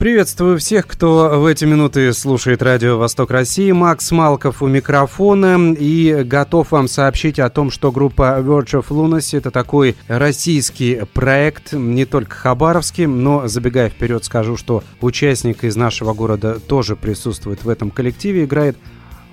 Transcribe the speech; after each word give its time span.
Приветствую 0.00 0.58
всех, 0.58 0.86
кто 0.86 1.38
в 1.38 1.44
эти 1.44 1.66
минуты 1.66 2.14
слушает 2.14 2.62
радио 2.62 2.96
«Восток 2.96 3.30
России». 3.30 3.70
Макс 3.70 4.10
Малков 4.12 4.62
у 4.62 4.66
микрофона 4.66 5.74
и 5.78 6.22
готов 6.24 6.72
вам 6.72 6.88
сообщить 6.88 7.38
о 7.38 7.50
том, 7.50 7.70
что 7.70 7.92
группа 7.92 8.38
Verge 8.40 8.80
of 8.80 8.86
Lunacy– 8.88 9.36
это 9.38 9.50
такой 9.50 9.96
российский 10.08 11.02
проект, 11.12 11.74
не 11.74 12.06
только 12.06 12.34
хабаровский, 12.34 13.04
но, 13.04 13.46
забегая 13.46 13.90
вперед, 13.90 14.24
скажу, 14.24 14.56
что 14.56 14.82
участник 15.02 15.64
из 15.64 15.76
нашего 15.76 16.14
города 16.14 16.58
тоже 16.60 16.96
присутствует 16.96 17.62
в 17.62 17.68
этом 17.68 17.90
коллективе, 17.90 18.44
играет, 18.44 18.78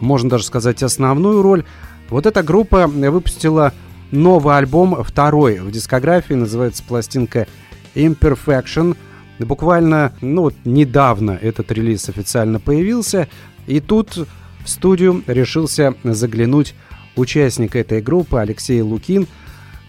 можно 0.01 0.29
даже 0.29 0.43
сказать, 0.43 0.83
основную 0.83 1.41
роль. 1.43 1.63
Вот 2.09 2.25
эта 2.25 2.43
группа 2.43 2.87
выпустила 2.87 3.71
новый 4.11 4.57
альбом, 4.57 5.01
второй 5.01 5.59
в 5.59 5.71
дискографии, 5.71 6.33
называется 6.33 6.83
пластинка 6.85 7.47
Imperfection– 7.95 8.97
Буквально, 9.39 10.13
ну 10.21 10.43
вот 10.43 10.55
недавно 10.65 11.31
этот 11.31 11.71
релиз 11.71 12.09
официально 12.09 12.59
появился, 12.59 13.27
и 13.67 13.79
тут 13.79 14.27
в 14.63 14.69
студию 14.69 15.23
решился 15.27 15.93
заглянуть 16.03 16.75
участник 17.15 17.75
этой 17.75 18.01
группы 18.01 18.39
Алексей 18.39 18.81
Лукин. 18.81 19.27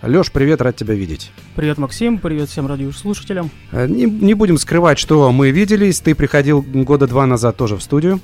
Леш, 0.02 0.30
привет, 0.30 0.60
рад 0.62 0.76
тебя 0.76 0.94
видеть. 0.94 1.32
Привет, 1.56 1.78
Максим, 1.78 2.18
привет 2.18 2.48
всем 2.48 2.68
радиослушателям. 2.68 3.50
Э, 3.72 3.88
не, 3.88 4.04
не 4.04 4.34
будем 4.34 4.56
скрывать, 4.56 4.98
что 4.98 5.32
мы 5.32 5.50
виделись. 5.50 6.00
Ты 6.00 6.14
приходил 6.14 6.62
года 6.62 7.08
два 7.08 7.26
назад 7.26 7.56
тоже 7.56 7.76
в 7.76 7.82
студию. 7.82 8.20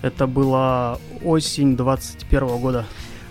Это 0.00 0.26
была 0.26 0.98
осень 1.22 1.76
21 1.76 2.46
года. 2.58 2.86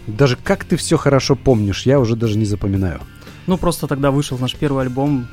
Даже 0.05 0.37
как 0.41 0.63
ты 0.63 0.77
все 0.77 0.97
хорошо 0.97 1.35
помнишь, 1.35 1.87
я 1.87 1.99
уже 1.99 2.15
даже 2.15 2.37
не 2.37 2.45
запоминаю. 2.45 3.01
Ну, 3.47 3.57
просто 3.57 3.87
тогда 3.87 4.11
вышел 4.11 4.37
наш 4.37 4.55
первый 4.55 4.83
альбом, 4.83 5.27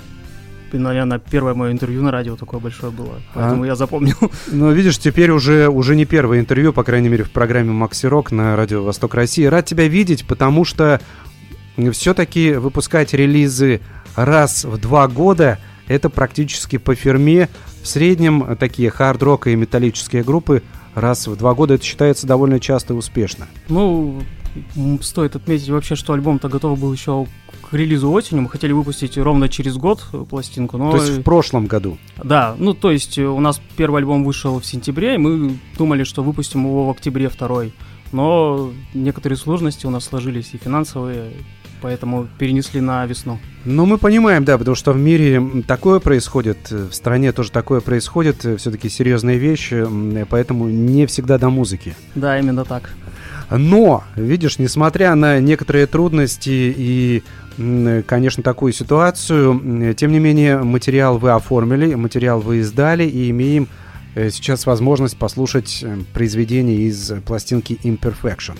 наверное, 0.72 1.18
первое 1.18 1.54
мое 1.54 1.72
интервью 1.72 2.02
на 2.02 2.10
радио 2.10 2.36
такое 2.36 2.60
большое 2.60 2.92
было, 2.92 3.20
поэтому 3.34 3.62
а? 3.62 3.66
я 3.66 3.74
запомнил. 3.76 4.16
Ну, 4.46 4.72
видишь, 4.72 4.98
теперь 4.98 5.30
уже, 5.30 5.68
уже 5.68 5.96
не 5.96 6.04
первое 6.04 6.40
интервью, 6.40 6.72
по 6.72 6.84
крайней 6.84 7.08
мере, 7.08 7.24
в 7.24 7.30
программе 7.30 7.70
«Макси 7.70 8.06
Рок» 8.06 8.30
на 8.30 8.56
радио 8.56 8.82
«Восток 8.82 9.14
России». 9.14 9.44
Рад 9.44 9.66
тебя 9.66 9.88
видеть, 9.88 10.26
потому 10.26 10.64
что 10.64 11.00
все-таки 11.92 12.54
выпускать 12.54 13.14
релизы 13.14 13.80
раз 14.16 14.64
в 14.64 14.78
два 14.78 15.08
года– 15.08 15.58
это 15.86 16.08
практически 16.08 16.78
по 16.78 16.94
фирме. 16.94 17.48
В 17.82 17.86
среднем 17.86 18.56
такие 18.56 18.90
хард-рок 18.90 19.46
и 19.46 19.56
металлические 19.56 20.22
группы 20.22 20.62
раз 20.94 21.26
в 21.26 21.36
два 21.36 21.54
года 21.54 21.74
это 21.74 21.84
считается 21.84 22.26
довольно 22.26 22.60
часто 22.60 22.94
и 22.94 22.96
успешно. 22.96 23.46
Ну, 23.68 24.22
стоит 25.00 25.36
отметить 25.36 25.68
вообще, 25.68 25.94
что 25.96 26.12
альбом-то 26.12 26.48
готов 26.48 26.78
был 26.78 26.92
еще 26.92 27.26
к 27.68 27.72
релизу 27.72 28.10
осенью. 28.10 28.42
Мы 28.42 28.50
хотели 28.50 28.72
выпустить 28.72 29.16
ровно 29.18 29.48
через 29.48 29.76
год 29.76 30.04
пластинку. 30.28 30.78
Но... 30.78 30.92
То 30.92 30.96
есть 30.98 31.18
в 31.18 31.22
прошлом 31.22 31.66
году? 31.66 31.98
Да, 32.22 32.54
ну 32.58 32.74
то 32.74 32.90
есть 32.90 33.18
у 33.18 33.40
нас 33.40 33.60
первый 33.76 33.98
альбом 34.00 34.24
вышел 34.24 34.60
в 34.60 34.66
сентябре, 34.66 35.14
и 35.14 35.18
мы 35.18 35.58
думали, 35.78 36.04
что 36.04 36.22
выпустим 36.22 36.64
его 36.64 36.86
в 36.86 36.90
октябре 36.90 37.28
второй. 37.28 37.72
Но 38.12 38.70
некоторые 38.92 39.36
сложности 39.36 39.86
у 39.86 39.90
нас 39.90 40.04
сложились 40.04 40.50
и 40.52 40.56
финансовые, 40.56 41.32
поэтому 41.82 42.28
перенесли 42.38 42.80
на 42.80 43.04
весну. 43.06 43.40
Ну, 43.64 43.86
мы 43.86 43.98
понимаем, 43.98 44.44
да, 44.44 44.56
потому 44.56 44.76
что 44.76 44.92
в 44.92 44.98
мире 44.98 45.42
такое 45.66 45.98
происходит, 45.98 46.70
в 46.70 46.92
стране 46.92 47.32
тоже 47.32 47.50
такое 47.50 47.80
происходит, 47.80 48.38
все-таки 48.58 48.88
серьезные 48.88 49.38
вещи, 49.38 49.84
поэтому 50.30 50.68
не 50.68 51.06
всегда 51.06 51.38
до 51.38 51.50
музыки. 51.50 51.96
Да, 52.14 52.38
именно 52.38 52.64
так. 52.64 52.94
Но, 53.50 54.04
видишь, 54.16 54.58
несмотря 54.58 55.14
на 55.14 55.38
некоторые 55.40 55.86
трудности 55.86 56.74
и, 56.76 57.22
конечно, 58.06 58.42
такую 58.42 58.72
ситуацию, 58.72 59.94
тем 59.94 60.12
не 60.12 60.18
менее, 60.18 60.58
материал 60.58 61.18
вы 61.18 61.30
оформили, 61.30 61.94
материал 61.94 62.40
вы 62.40 62.58
издали 62.58 63.04
и 63.04 63.30
имеем 63.30 63.68
э, 64.14 64.30
сейчас 64.30 64.66
возможность 64.66 65.16
послушать 65.18 65.80
э, 65.82 65.98
произведение 66.12 66.78
из 66.78 67.12
пластинки 67.26 67.78
Imperfection. 67.84 68.56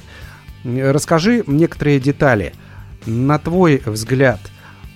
Расскажи 0.64 1.44
некоторые 1.46 2.00
детали. 2.00 2.52
На 3.06 3.38
твой 3.38 3.82
взгляд, 3.84 4.40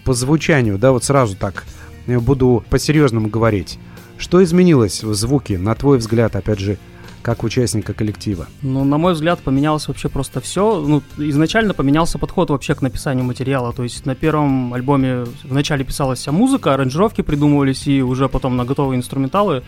по 0.04 0.14
звучанию, 0.14 0.78
да, 0.78 0.92
вот 0.92 1.04
сразу 1.04 1.36
так 1.36 1.64
э, 2.06 2.18
буду 2.18 2.64
по-серьезному 2.70 3.28
говорить. 3.28 3.78
Что 4.16 4.42
изменилось 4.42 5.02
в 5.04 5.14
звуке, 5.14 5.58
на 5.58 5.74
твой 5.74 5.98
взгляд, 5.98 6.34
опять 6.36 6.58
же, 6.58 6.78
как 7.22 7.42
участника 7.44 7.92
коллектива? 7.92 8.46
Ну, 8.62 8.84
на 8.84 8.98
мой 8.98 9.12
взгляд, 9.12 9.40
поменялось 9.40 9.88
вообще 9.88 10.08
просто 10.08 10.40
все. 10.40 10.80
Ну, 10.80 11.02
изначально 11.18 11.74
поменялся 11.74 12.18
подход 12.18 12.50
вообще 12.50 12.74
к 12.74 12.82
написанию 12.82 13.24
материала. 13.24 13.72
То 13.72 13.82
есть 13.82 14.06
на 14.06 14.14
первом 14.14 14.72
альбоме 14.74 15.24
вначале 15.44 15.84
писалась 15.84 16.20
вся 16.20 16.32
музыка, 16.32 16.74
аранжировки 16.74 17.22
придумывались, 17.22 17.86
и 17.86 18.02
уже 18.02 18.28
потом 18.28 18.56
на 18.56 18.64
готовые 18.64 18.98
инструменталы 18.98 19.62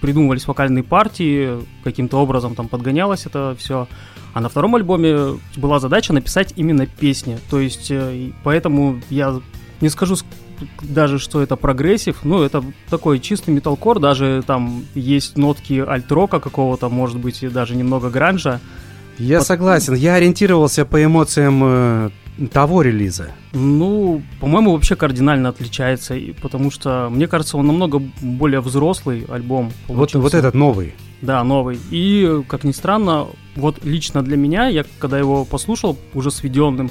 придумывались 0.00 0.46
вокальные 0.46 0.84
партии, 0.84 1.58
каким-то 1.82 2.18
образом 2.18 2.54
там 2.54 2.68
подгонялось 2.68 3.26
это 3.26 3.56
все. 3.58 3.88
А 4.34 4.40
на 4.40 4.48
втором 4.48 4.74
альбоме 4.76 5.38
была 5.56 5.80
задача 5.80 6.12
написать 6.12 6.52
именно 6.56 6.86
песни. 6.86 7.38
То 7.50 7.58
есть, 7.58 7.90
э, 7.90 8.30
поэтому 8.44 9.00
я 9.08 9.40
не 9.80 9.88
скажу, 9.88 10.16
даже 10.82 11.18
что 11.18 11.42
это 11.42 11.56
прогрессив, 11.56 12.18
ну, 12.24 12.42
это 12.42 12.64
такой 12.90 13.20
чистый 13.20 13.50
металкор, 13.50 13.98
даже 13.98 14.42
там 14.46 14.84
есть 14.94 15.36
нотки 15.36 15.84
альт-рока 15.86 16.40
какого-то, 16.40 16.88
может 16.88 17.18
быть, 17.18 17.42
и 17.42 17.48
даже 17.48 17.76
немного 17.76 18.10
гранжа. 18.10 18.60
Я 19.18 19.38
Под... 19.38 19.46
согласен, 19.46 19.94
я 19.94 20.14
ориентировался 20.14 20.84
по 20.84 21.02
эмоциям 21.02 21.62
э, 21.64 22.10
того 22.52 22.82
релиза. 22.82 23.30
Ну, 23.52 24.22
по-моему, 24.40 24.72
вообще 24.72 24.96
кардинально 24.96 25.48
отличается, 25.48 26.16
потому 26.42 26.70
что, 26.70 27.08
мне 27.10 27.26
кажется, 27.26 27.56
он 27.56 27.66
намного 27.66 28.02
более 28.20 28.60
взрослый 28.60 29.24
альбом. 29.28 29.72
Вот, 29.88 30.14
вот 30.14 30.34
этот 30.34 30.54
новый. 30.54 30.94
Да, 31.22 31.42
новый. 31.44 31.78
И, 31.90 32.42
как 32.46 32.64
ни 32.64 32.72
странно, 32.72 33.26
вот 33.54 33.84
лично 33.84 34.22
для 34.22 34.36
меня, 34.36 34.68
я 34.68 34.84
когда 34.98 35.18
его 35.18 35.44
послушал 35.46 35.96
уже 36.12 36.30
сведенным, 36.30 36.90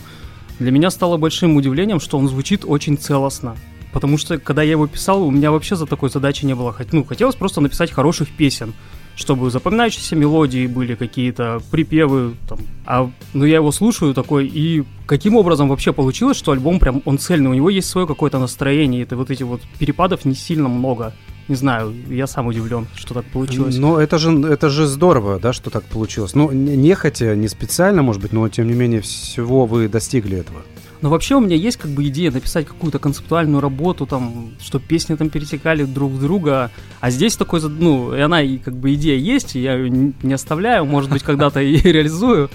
для 0.59 0.71
меня 0.71 0.89
стало 0.89 1.17
большим 1.17 1.55
удивлением, 1.55 1.99
что 1.99 2.17
он 2.17 2.27
звучит 2.27 2.63
очень 2.65 2.97
целостно. 2.97 3.55
Потому 3.91 4.17
что, 4.17 4.37
когда 4.39 4.61
я 4.61 4.71
его 4.71 4.87
писал, 4.87 5.23
у 5.23 5.31
меня 5.31 5.51
вообще 5.51 5.75
за 5.75 5.85
такой 5.85 6.09
задачи 6.09 6.45
не 6.45 6.53
было. 6.53 6.75
Ну, 6.91 7.03
хотелось 7.05 7.35
просто 7.35 7.61
написать 7.61 7.91
хороших 7.91 8.29
песен, 8.29 8.73
чтобы 9.15 9.49
запоминающиеся 9.49 10.17
мелодии 10.17 10.67
были 10.67 10.95
какие-то, 10.95 11.61
припевы, 11.71 12.35
там. 12.47 12.59
А, 12.85 13.09
ну, 13.33 13.45
я 13.45 13.55
его 13.55 13.71
слушаю 13.71 14.13
такой, 14.13 14.47
и 14.47 14.83
каким 15.05 15.37
образом 15.37 15.69
вообще 15.69 15.93
получилось, 15.93 16.35
что 16.37 16.51
альбом 16.51 16.79
прям, 16.79 17.01
он 17.05 17.17
цельный, 17.17 17.49
у 17.49 17.53
него 17.53 17.69
есть 17.69 17.87
свое 17.87 18.05
какое-то 18.05 18.37
настроение, 18.37 19.03
это 19.03 19.15
вот 19.15 19.31
эти 19.31 19.43
вот 19.43 19.61
перепадов 19.79 20.25
не 20.25 20.35
сильно 20.35 20.67
много 20.67 21.13
не 21.47 21.55
знаю, 21.55 21.93
я 22.09 22.27
сам 22.27 22.47
удивлен, 22.47 22.87
что 22.95 23.13
так 23.13 23.25
получилось. 23.25 23.77
Но 23.77 23.99
это 23.99 24.17
же, 24.17 24.31
это 24.47 24.69
же 24.69 24.87
здорово, 24.87 25.39
да, 25.39 25.53
что 25.53 25.69
так 25.69 25.83
получилось. 25.83 26.33
Ну, 26.33 26.51
не 26.51 26.93
хотя, 26.95 27.35
не 27.35 27.47
специально, 27.47 28.01
может 28.01 28.21
быть, 28.21 28.33
но 28.33 28.47
тем 28.49 28.67
не 28.67 28.73
менее 28.73 29.01
всего 29.01 29.65
вы 29.65 29.87
достигли 29.87 30.37
этого. 30.37 30.61
Но 31.01 31.09
вообще 31.09 31.35
у 31.35 31.39
меня 31.39 31.55
есть 31.55 31.77
как 31.77 31.91
бы 31.91 32.07
идея 32.07 32.31
написать 32.31 32.65
какую-то 32.65 32.97
концептуальную 32.97 33.61
работу, 33.61 34.07
там, 34.07 34.53
что 34.59 34.79
песни 34.79 35.13
там 35.15 35.29
перетекали 35.29 35.83
друг 35.83 36.11
в 36.11 36.19
друга, 36.19 36.71
а 36.99 37.11
здесь 37.11 37.35
такой, 37.35 37.61
ну, 37.61 38.15
и 38.15 38.19
она, 38.19 38.41
и 38.41 38.57
как 38.57 38.75
бы 38.75 38.93
идея 38.95 39.19
есть, 39.19 39.55
и 39.55 39.61
я 39.61 39.75
ее 39.75 40.13
не 40.23 40.33
оставляю, 40.33 40.85
может 40.85 41.11
быть, 41.11 41.21
когда-то 41.21 41.59
и 41.61 41.77
реализую, 41.77 42.49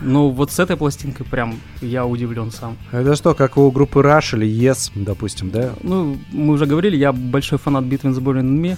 ну, 0.00 0.30
вот 0.30 0.50
с 0.50 0.58
этой 0.58 0.76
пластинкой 0.76 1.26
прям 1.26 1.56
я 1.80 2.06
удивлен 2.06 2.50
сам. 2.50 2.76
Это 2.92 3.16
что, 3.16 3.34
как 3.34 3.56
у 3.56 3.70
группы 3.70 4.00
Rush 4.00 4.36
или 4.36 4.46
Yes, 4.46 4.90
допустим, 4.94 5.50
да? 5.50 5.70
Ну, 5.82 6.18
мы 6.32 6.54
уже 6.54 6.66
говорили, 6.66 6.96
я 6.96 7.12
большой 7.12 7.58
фанат 7.58 7.84
Between 7.84 8.14
the 8.14 8.20
Born 8.20 8.40
and 8.40 8.60
Me, 8.60 8.76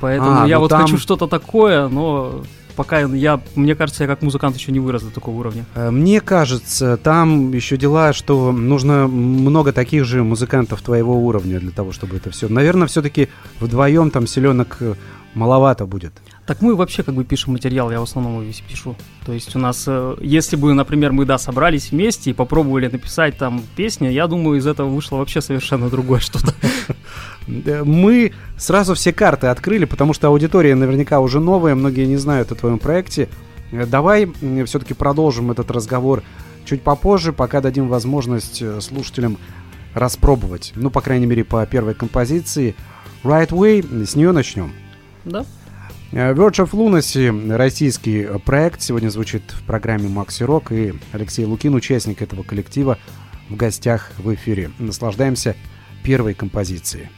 поэтому 0.00 0.42
а, 0.42 0.46
я 0.46 0.56
ну 0.56 0.62
вот 0.62 0.70
там... 0.70 0.82
хочу 0.82 0.98
что-то 0.98 1.26
такое, 1.26 1.88
но 1.88 2.42
пока 2.76 3.00
я, 3.00 3.40
мне 3.54 3.74
кажется, 3.74 4.04
я 4.04 4.08
как 4.08 4.22
музыкант 4.22 4.56
еще 4.56 4.70
не 4.70 4.78
вырос 4.78 5.02
до 5.02 5.10
такого 5.10 5.36
уровня. 5.40 5.64
Э, 5.74 5.90
мне 5.90 6.20
кажется, 6.20 6.96
там 6.96 7.52
еще 7.52 7.76
дела, 7.76 8.12
что 8.12 8.52
нужно 8.52 9.08
много 9.08 9.72
таких 9.72 10.04
же 10.04 10.22
музыкантов 10.22 10.82
твоего 10.82 11.18
уровня 11.18 11.58
для 11.58 11.70
того, 11.70 11.92
чтобы 11.92 12.16
это 12.16 12.30
все. 12.30 12.48
Наверное, 12.48 12.86
все-таки 12.86 13.28
вдвоем 13.60 14.10
там 14.10 14.26
селенок 14.26 14.76
э, 14.80 14.94
маловато 15.34 15.86
будет. 15.86 16.12
Так 16.46 16.62
мы 16.62 16.76
вообще 16.76 17.02
как 17.02 17.14
бы 17.16 17.24
пишем 17.24 17.54
материал, 17.54 17.90
я 17.90 17.98
в 17.98 18.04
основном 18.04 18.40
весь 18.42 18.60
пишу. 18.60 18.94
То 19.24 19.32
есть 19.32 19.56
у 19.56 19.58
нас, 19.58 19.84
э, 19.88 20.16
если 20.20 20.54
бы, 20.54 20.72
например, 20.74 21.10
мы, 21.10 21.24
да, 21.24 21.38
собрались 21.38 21.90
вместе 21.90 22.30
и 22.30 22.32
попробовали 22.32 22.86
написать 22.86 23.36
там 23.36 23.62
песню, 23.74 24.12
я 24.12 24.28
думаю, 24.28 24.58
из 24.58 24.66
этого 24.66 24.88
вышло 24.88 25.16
вообще 25.16 25.40
совершенно 25.40 25.90
другое 25.90 26.20
что-то. 26.20 26.54
Мы 27.84 28.32
сразу 28.56 28.94
все 28.94 29.12
карты 29.12 29.48
открыли, 29.48 29.86
потому 29.86 30.12
что 30.12 30.28
аудитория 30.28 30.76
наверняка 30.76 31.18
уже 31.18 31.40
новая, 31.40 31.74
многие 31.74 32.06
не 32.06 32.16
знают 32.16 32.52
о 32.52 32.54
твоем 32.54 32.78
проекте. 32.78 33.28
Э, 33.72 33.84
давай 33.84 34.32
все-таки 34.66 34.94
продолжим 34.94 35.50
этот 35.50 35.72
разговор 35.72 36.22
чуть 36.64 36.82
попозже, 36.82 37.32
пока 37.32 37.60
дадим 37.60 37.88
возможность 37.88 38.62
э, 38.62 38.80
слушателям 38.80 39.38
распробовать. 39.94 40.72
Ну, 40.76 40.90
по 40.90 41.00
крайней 41.00 41.26
мере, 41.26 41.42
по 41.42 41.66
первой 41.66 41.94
композиции. 41.94 42.76
Right 43.24 43.48
Way, 43.48 44.04
с 44.04 44.14
нее 44.14 44.30
начнем. 44.30 44.72
Да. 45.24 45.44
Э, 46.16 46.32
Verge 46.32 46.64
of 46.64 46.70
Lunacy, 46.70 47.54
российский 47.54 48.26
проект, 48.42 48.80
сегодня 48.80 49.10
звучит 49.10 49.42
в 49.50 49.62
программе 49.64 50.08
Макси 50.08 50.44
Рок, 50.44 50.72
и 50.72 50.94
Алексей 51.12 51.44
Лукин, 51.44 51.74
участник 51.74 52.22
этого 52.22 52.42
коллектива, 52.42 52.96
в 53.50 53.56
гостях 53.56 54.12
в 54.16 54.32
эфире. 54.32 54.70
Наслаждаемся 54.78 55.56
первой 56.02 56.32
композицией. 56.32 57.10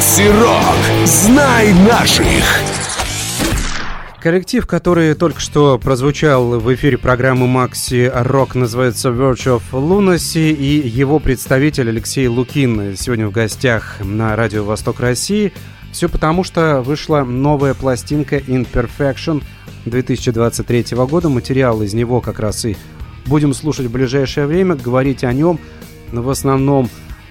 Макси 0.00 0.30
Рок. 0.30 1.06
Знай 1.06 1.74
наших. 1.74 2.24
Коллектив, 4.18 4.66
который 4.66 5.14
только 5.14 5.40
что 5.40 5.78
прозвучал 5.78 6.58
в 6.58 6.74
эфире 6.74 6.96
программы 6.96 7.46
Макси 7.46 8.10
Рок, 8.14 8.54
называется 8.54 9.10
Virtue 9.10 9.60
of 9.60 9.62
Lunacy, 9.72 10.52
и 10.54 10.88
его 10.88 11.18
представитель 11.18 11.90
Алексей 11.90 12.28
Лукин 12.28 12.96
сегодня 12.96 13.28
в 13.28 13.30
гостях 13.30 13.98
на 14.02 14.34
радио 14.36 14.64
Восток 14.64 15.00
России. 15.00 15.52
Все 15.92 16.08
потому, 16.08 16.44
что 16.44 16.80
вышла 16.80 17.22
новая 17.22 17.74
пластинка 17.74 18.38
Imperfection 18.38 19.42
2023 19.84 20.96
года. 20.96 21.28
Материал 21.28 21.82
из 21.82 21.92
него 21.92 22.22
как 22.22 22.38
раз 22.38 22.64
и 22.64 22.74
будем 23.26 23.52
слушать 23.52 23.84
в 23.84 23.92
ближайшее 23.92 24.46
время, 24.46 24.76
говорить 24.76 25.24
о 25.24 25.32
нем 25.34 25.60
в 26.10 26.30
основном 26.30 26.88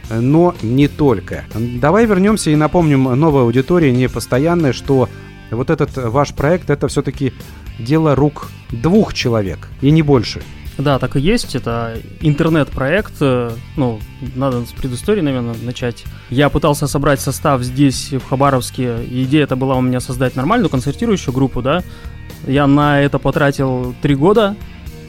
но 0.10 0.56
не 0.62 0.88
только. 0.88 1.46
Давай 1.54 2.06
вернемся 2.06 2.52
и 2.52 2.56
напомним 2.56 3.04
новой 3.04 3.44
аудитории, 3.44 3.92
не 3.92 4.10
постоянной, 4.10 4.74
что 4.74 5.10
вот 5.52 5.70
этот 5.70 5.96
ваш 5.96 6.34
проект 6.34 6.70
это 6.70 6.88
все-таки 6.88 7.34
дело 7.80 8.16
рук 8.16 8.50
двух 8.72 9.14
человек 9.14 9.70
и 9.82 9.92
не 9.92 10.02
больше. 10.02 10.42
Да, 10.80 10.98
так 10.98 11.18
и 11.18 11.20
есть. 11.20 11.56
Это 11.56 11.98
интернет-проект. 12.22 13.14
Э, 13.20 13.52
ну, 13.76 14.00
надо 14.36 14.66
с 14.66 14.72
предыстории, 14.72 15.20
наверное, 15.20 15.56
начать. 15.62 16.06
Я 16.30 16.50
пытался 16.50 16.88
собрать 16.88 17.20
состав 17.20 17.62
здесь, 17.64 18.14
в 18.14 18.24
Хабаровске. 18.30 18.96
идея 19.06 19.44
это 19.44 19.58
была 19.58 19.76
у 19.76 19.82
меня 19.82 20.00
создать 20.00 20.38
нормальную 20.38 20.70
концертирующую 20.70 21.34
группу, 21.34 21.62
да. 21.62 21.84
Я 22.48 22.66
на 22.66 23.02
это 23.02 23.20
потратил 23.20 23.94
три 24.02 24.16
года 24.16 24.56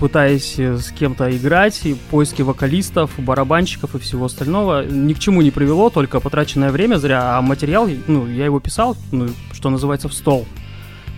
пытаясь 0.00 0.58
э, 0.58 0.78
с 0.78 0.90
кем-то 0.92 1.30
играть, 1.36 1.84
и 1.84 1.94
поиски 2.10 2.40
вокалистов, 2.40 3.10
барабанщиков 3.18 3.94
и 3.94 3.98
всего 3.98 4.24
остального 4.24 4.82
ни 4.86 5.12
к 5.12 5.18
чему 5.18 5.42
не 5.42 5.50
привело, 5.50 5.90
только 5.90 6.20
потраченное 6.20 6.70
время 6.70 6.96
зря, 6.96 7.36
а 7.36 7.42
материал, 7.42 7.86
ну, 8.06 8.26
я 8.26 8.46
его 8.46 8.60
писал, 8.60 8.96
ну, 9.12 9.28
что 9.52 9.68
называется, 9.68 10.08
в 10.08 10.14
стол. 10.14 10.46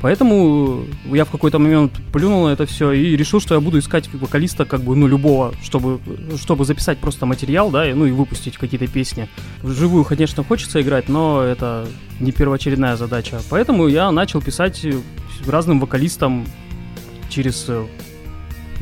Поэтому 0.01 0.85
я 1.05 1.25
в 1.25 1.31
какой-то 1.31 1.61
момент 1.61 1.93
плюнул 2.13 2.49
на 2.49 2.53
это 2.55 2.67
все 2.67 2.91
и 2.91 3.17
решил, 3.17 3.39
что 3.41 3.55
я 3.55 3.61
буду 3.61 3.79
искать 3.79 4.13
вокалиста, 4.13 4.65
как 4.65 4.81
бы, 4.81 4.97
ну, 4.97 5.07
любого, 5.07 5.55
чтобы, 5.63 6.01
чтобы 6.37 6.65
записать 6.65 6.99
просто 6.99 7.25
материал, 7.25 7.71
да, 7.71 7.89
и, 7.89 7.95
ну, 7.95 8.07
и 8.07 8.11
выпустить 8.11 8.59
какие-то 8.59 8.89
песни. 8.89 9.29
Вживую, 9.63 10.03
конечно, 10.03 10.43
хочется 10.43 10.83
играть, 10.83 11.09
но 11.09 11.41
это 11.41 11.87
не 12.19 12.33
первоочередная 12.33 12.97
задача. 12.97 13.41
Поэтому 13.49 13.87
я 13.87 14.11
начал 14.11 14.43
писать 14.43 14.85
разным 15.47 15.79
вокалистам 15.79 16.47
через 17.29 17.67
э, 17.69 17.87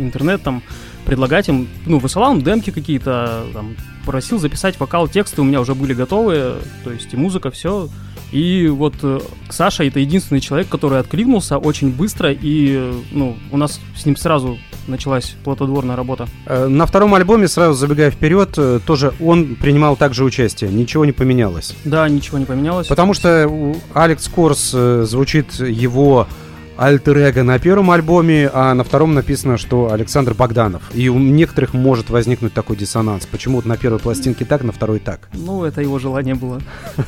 интернет, 0.01 0.43
там, 0.43 0.63
предлагать 1.05 1.49
им, 1.49 1.69
ну, 1.87 1.99
высылал 1.99 2.35
им 2.35 2.43
демки 2.43 2.71
какие-то, 2.71 3.45
там, 3.53 3.77
просил 4.05 4.39
записать 4.39 4.79
вокал, 4.79 5.09
тексты 5.09 5.41
у 5.41 5.45
меня 5.45 5.61
уже 5.61 5.75
были 5.75 5.95
готовы, 5.95 6.57
то 6.85 6.91
есть 6.91 7.13
и 7.13 7.17
музыка, 7.17 7.51
все. 7.51 7.89
И 8.33 8.69
вот 8.69 8.95
э, 9.03 9.19
Саша 9.49 9.85
это 9.85 9.99
единственный 9.99 10.41
человек, 10.41 10.69
который 10.69 11.01
откликнулся 11.01 11.59
очень 11.59 11.91
быстро, 11.91 12.31
и, 12.33 12.93
ну, 13.11 13.37
у 13.51 13.57
нас 13.57 13.81
с 13.97 14.07
ним 14.07 14.17
сразу 14.17 14.59
началась 14.87 15.35
плодотворная 15.43 15.97
работа. 15.97 16.29
Э, 16.47 16.69
на 16.69 16.87
втором 16.87 17.15
альбоме, 17.15 17.49
сразу 17.49 17.75
забегая 17.75 18.11
вперед, 18.11 18.55
э, 18.57 18.79
тоже 18.87 19.13
он 19.21 19.57
принимал 19.57 19.97
также 19.97 20.25
участие, 20.25 20.71
ничего 20.71 21.05
не 21.05 21.13
поменялось. 21.13 21.75
Да, 21.85 22.09
ничего 22.09 22.39
не 22.39 22.45
поменялось. 22.45 22.87
Потому 22.87 23.15
что 23.15 23.75
Алекс 23.95 24.29
Корс 24.29 24.71
звучит 24.71 25.55
его 25.55 26.29
альтер 26.81 27.45
на 27.45 27.59
первом 27.59 27.91
альбоме, 27.91 28.51
а 28.53 28.73
на 28.73 28.85
втором 28.85 29.13
написано, 29.13 29.59
что 29.59 29.93
Александр 29.93 30.33
Богданов. 30.33 30.83
И 30.95 31.11
у 31.11 31.19
некоторых 31.19 31.75
может 31.75 32.09
возникнуть 32.09 32.55
такой 32.55 32.77
диссонанс. 32.77 33.27
Почему 33.27 33.57
вот 33.57 33.67
на 33.67 33.77
первой 33.77 33.99
пластинке 33.99 34.47
так, 34.47 34.65
на 34.65 34.73
второй 34.73 34.99
так? 34.99 35.29
Ну, 35.35 35.65
это 35.65 35.83
его 35.83 35.99
желание 35.99 36.35
было. 36.35 36.59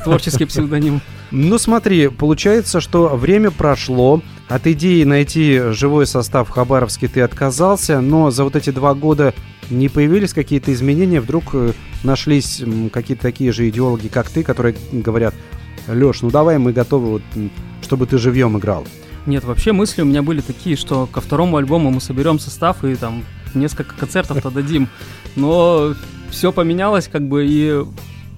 Творческий 0.03 0.45
псевдоним. 0.45 1.01
Ну, 1.31 1.57
смотри, 1.57 2.09
получается, 2.09 2.81
что 2.81 3.15
время 3.15 3.49
прошло. 3.49 4.21
От 4.47 4.67
идеи 4.67 5.03
найти 5.05 5.59
живой 5.71 6.05
состав 6.05 6.49
в 6.49 6.51
Хабаровске 6.51 7.07
ты 7.07 7.21
отказался, 7.21 7.99
но 7.99 8.29
за 8.29 8.43
вот 8.43 8.55
эти 8.55 8.69
два 8.69 8.93
года 8.93 9.33
не 9.71 9.89
появились 9.89 10.33
какие-то 10.33 10.71
изменения? 10.71 11.19
Вдруг 11.19 11.45
э, 11.53 11.71
нашлись 12.03 12.61
какие-то 12.91 13.23
такие 13.23 13.51
же 13.51 13.67
идеологи, 13.69 14.09
как 14.09 14.29
ты, 14.29 14.43
которые 14.43 14.75
говорят, 14.91 15.33
Леш, 15.87 16.21
ну 16.21 16.29
давай 16.29 16.59
мы 16.59 16.73
готовы, 16.73 17.09
вот, 17.09 17.21
чтобы 17.81 18.05
ты 18.05 18.19
живьем 18.19 18.57
играл. 18.59 18.85
Нет, 19.25 19.43
вообще 19.43 19.71
мысли 19.71 20.01
у 20.01 20.05
меня 20.05 20.21
были 20.21 20.41
такие, 20.41 20.75
что 20.75 21.05
ко 21.07 21.21
второму 21.21 21.57
альбому 21.57 21.91
мы 21.91 22.01
соберем 22.01 22.39
состав 22.39 22.83
и 22.83 22.95
там 22.95 23.23
несколько 23.53 23.95
концертов-то 23.95 24.49
дадим. 24.51 24.89
Но 25.35 25.95
все 26.29 26.51
поменялось, 26.51 27.07
как 27.07 27.27
бы, 27.27 27.45
и 27.47 27.83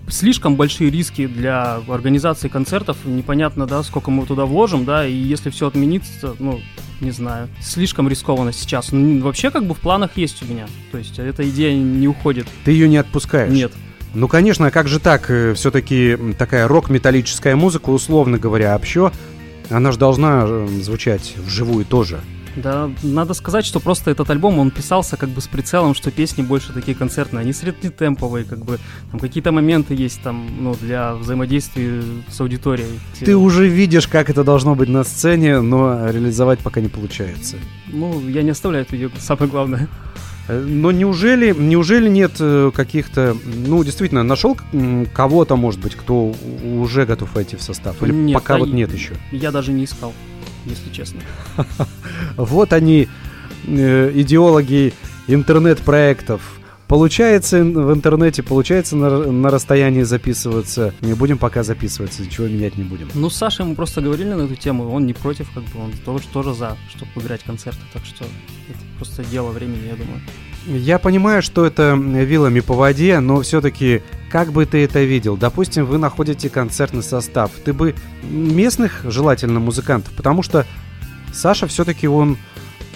слишком 0.07 0.55
большие 0.55 0.89
риски 0.89 1.25
для 1.27 1.77
организации 1.87 2.47
концертов. 2.47 2.97
Непонятно, 3.05 3.65
да, 3.65 3.81
сколько 3.83 4.11
мы 4.11 4.25
туда 4.25 4.45
вложим, 4.45 4.85
да, 4.85 5.07
и 5.07 5.13
если 5.13 5.49
все 5.49 5.67
отменится, 5.67 6.35
ну, 6.39 6.61
не 7.01 7.11
знаю, 7.11 7.49
слишком 7.61 8.07
рискованно 8.07 8.53
сейчас. 8.53 8.91
Ну, 8.91 9.21
вообще, 9.21 9.51
как 9.51 9.65
бы 9.65 9.73
в 9.73 9.79
планах 9.79 10.11
есть 10.15 10.43
у 10.43 10.45
меня. 10.45 10.67
То 10.91 10.97
есть 10.97 11.17
эта 11.19 11.47
идея 11.49 11.75
не 11.75 12.07
уходит. 12.07 12.47
Ты 12.63 12.71
ее 12.71 12.87
не 12.87 12.97
отпускаешь? 12.97 13.51
Нет. 13.51 13.71
Ну, 14.13 14.29
конечно, 14.29 14.67
а 14.67 14.71
как 14.71 14.87
же 14.87 14.99
так? 14.99 15.29
Э, 15.29 15.53
Все-таки 15.55 16.17
такая 16.37 16.69
рок-металлическая 16.69 17.55
музыка, 17.57 17.89
условно 17.89 18.37
говоря, 18.37 18.73
общо 18.75 19.11
она 19.69 19.91
же 19.91 19.97
должна 19.97 20.45
э, 20.47 20.67
звучать 20.81 21.35
вживую 21.37 21.85
тоже. 21.85 22.19
Да, 22.55 22.89
надо 23.03 23.33
сказать, 23.33 23.65
что 23.65 23.79
просто 23.79 24.11
этот 24.11 24.29
альбом, 24.29 24.59
он 24.59 24.71
писался 24.71 25.17
как 25.17 25.29
бы 25.29 25.41
с 25.41 25.47
прицелом, 25.47 25.93
что 25.93 26.09
песни 26.09 26.41
больше 26.41 26.71
такие 26.71 26.95
концертные, 26.95 27.41
они 27.41 27.51
среднетемповые, 27.51 28.45
как 28.45 28.59
бы, 28.59 28.79
там 29.11 29.19
какие-то 29.19 29.51
моменты 29.51 29.93
есть 29.93 30.21
там, 30.21 30.47
ну, 30.59 30.75
для 30.75 31.15
взаимодействия 31.15 32.01
с 32.29 32.39
аудиторией. 32.39 32.99
Ты 33.19 33.35
уже 33.35 33.67
видишь, 33.67 34.07
как 34.07 34.29
это 34.29 34.43
должно 34.43 34.75
быть 34.75 34.89
на 34.89 35.03
сцене, 35.03 35.59
но 35.59 36.09
реализовать 36.09 36.59
пока 36.59 36.79
не 36.79 36.87
получается. 36.87 37.57
Ну, 37.87 38.21
я 38.29 38.41
не 38.41 38.51
оставляю 38.51 38.85
это 38.85 39.21
самое 39.21 39.51
главное. 39.51 39.89
Но 40.47 40.91
неужели, 40.91 41.53
неужели 41.57 42.07
нет 42.07 42.33
э, 42.39 42.71
каких-то, 42.73 43.35
ну, 43.45 43.83
действительно, 43.83 44.23
нашел 44.23 44.57
кого-то, 45.13 45.55
может 45.55 45.79
быть, 45.79 45.95
кто 45.95 46.35
уже 46.63 47.05
готов 47.05 47.33
войти 47.33 47.55
в 47.55 47.61
состав? 47.61 48.01
Или 48.03 48.11
нет, 48.11 48.35
пока 48.35 48.57
вот 48.57 48.69
нет 48.69 48.93
еще? 48.93 49.13
Я 49.31 49.51
даже 49.51 49.71
не 49.71 49.85
искал, 49.85 50.13
если 50.65 50.89
честно. 50.91 51.21
Вот 52.37 52.73
они, 52.73 53.07
э, 53.65 54.11
идеологи 54.13 54.93
интернет-проектов. 55.27 56.41
Получается 56.87 57.63
в 57.63 57.93
интернете, 57.93 58.43
получается 58.43 58.95
на, 58.95 59.31
на 59.31 59.49
расстоянии 59.49 60.03
записываться. 60.03 60.93
Не 61.01 61.13
будем 61.13 61.37
пока 61.37 61.63
записываться, 61.63 62.21
ничего 62.21 62.47
менять 62.47 62.77
не 62.77 62.83
будем. 62.83 63.09
Ну, 63.13 63.29
с 63.29 63.35
Сашей 63.35 63.65
мы 63.65 63.75
просто 63.75 64.01
говорили 64.01 64.33
на 64.33 64.43
эту 64.43 64.55
тему, 64.55 64.91
он 64.91 65.05
не 65.05 65.13
против, 65.13 65.49
как 65.51 65.63
бы, 65.63 65.83
он 65.83 65.91
тоже, 66.05 66.25
тоже 66.31 66.53
за, 66.53 66.77
чтобы 66.89 67.09
играть 67.15 67.43
концерты, 67.43 67.81
так 67.91 68.05
что 68.05 68.23
это 68.23 68.79
просто 68.97 69.23
дело 69.23 69.49
времени, 69.49 69.87
я 69.87 69.95
думаю. 69.95 70.21
Я 70.67 70.97
понимаю, 70.97 71.41
что 71.43 71.65
это 71.65 71.93
вилами 71.93 72.59
по 72.59 72.73
воде, 72.73 73.19
но 73.19 73.41
все-таки 73.41 74.01
как 74.31 74.51
бы 74.51 74.65
ты 74.65 74.83
это 74.83 75.03
видел? 75.03 75.37
Допустим, 75.37 75.85
вы 75.85 75.97
находите 75.97 76.49
концертный 76.49 77.03
состав. 77.03 77.51
Ты 77.63 77.71
бы 77.71 77.95
местных, 78.23 79.01
желательно, 79.03 79.59
музыкантов, 79.59 80.13
потому 80.13 80.41
что 80.41 80.65
Саша 81.33 81.67
все-таки 81.67 82.07
он 82.07 82.37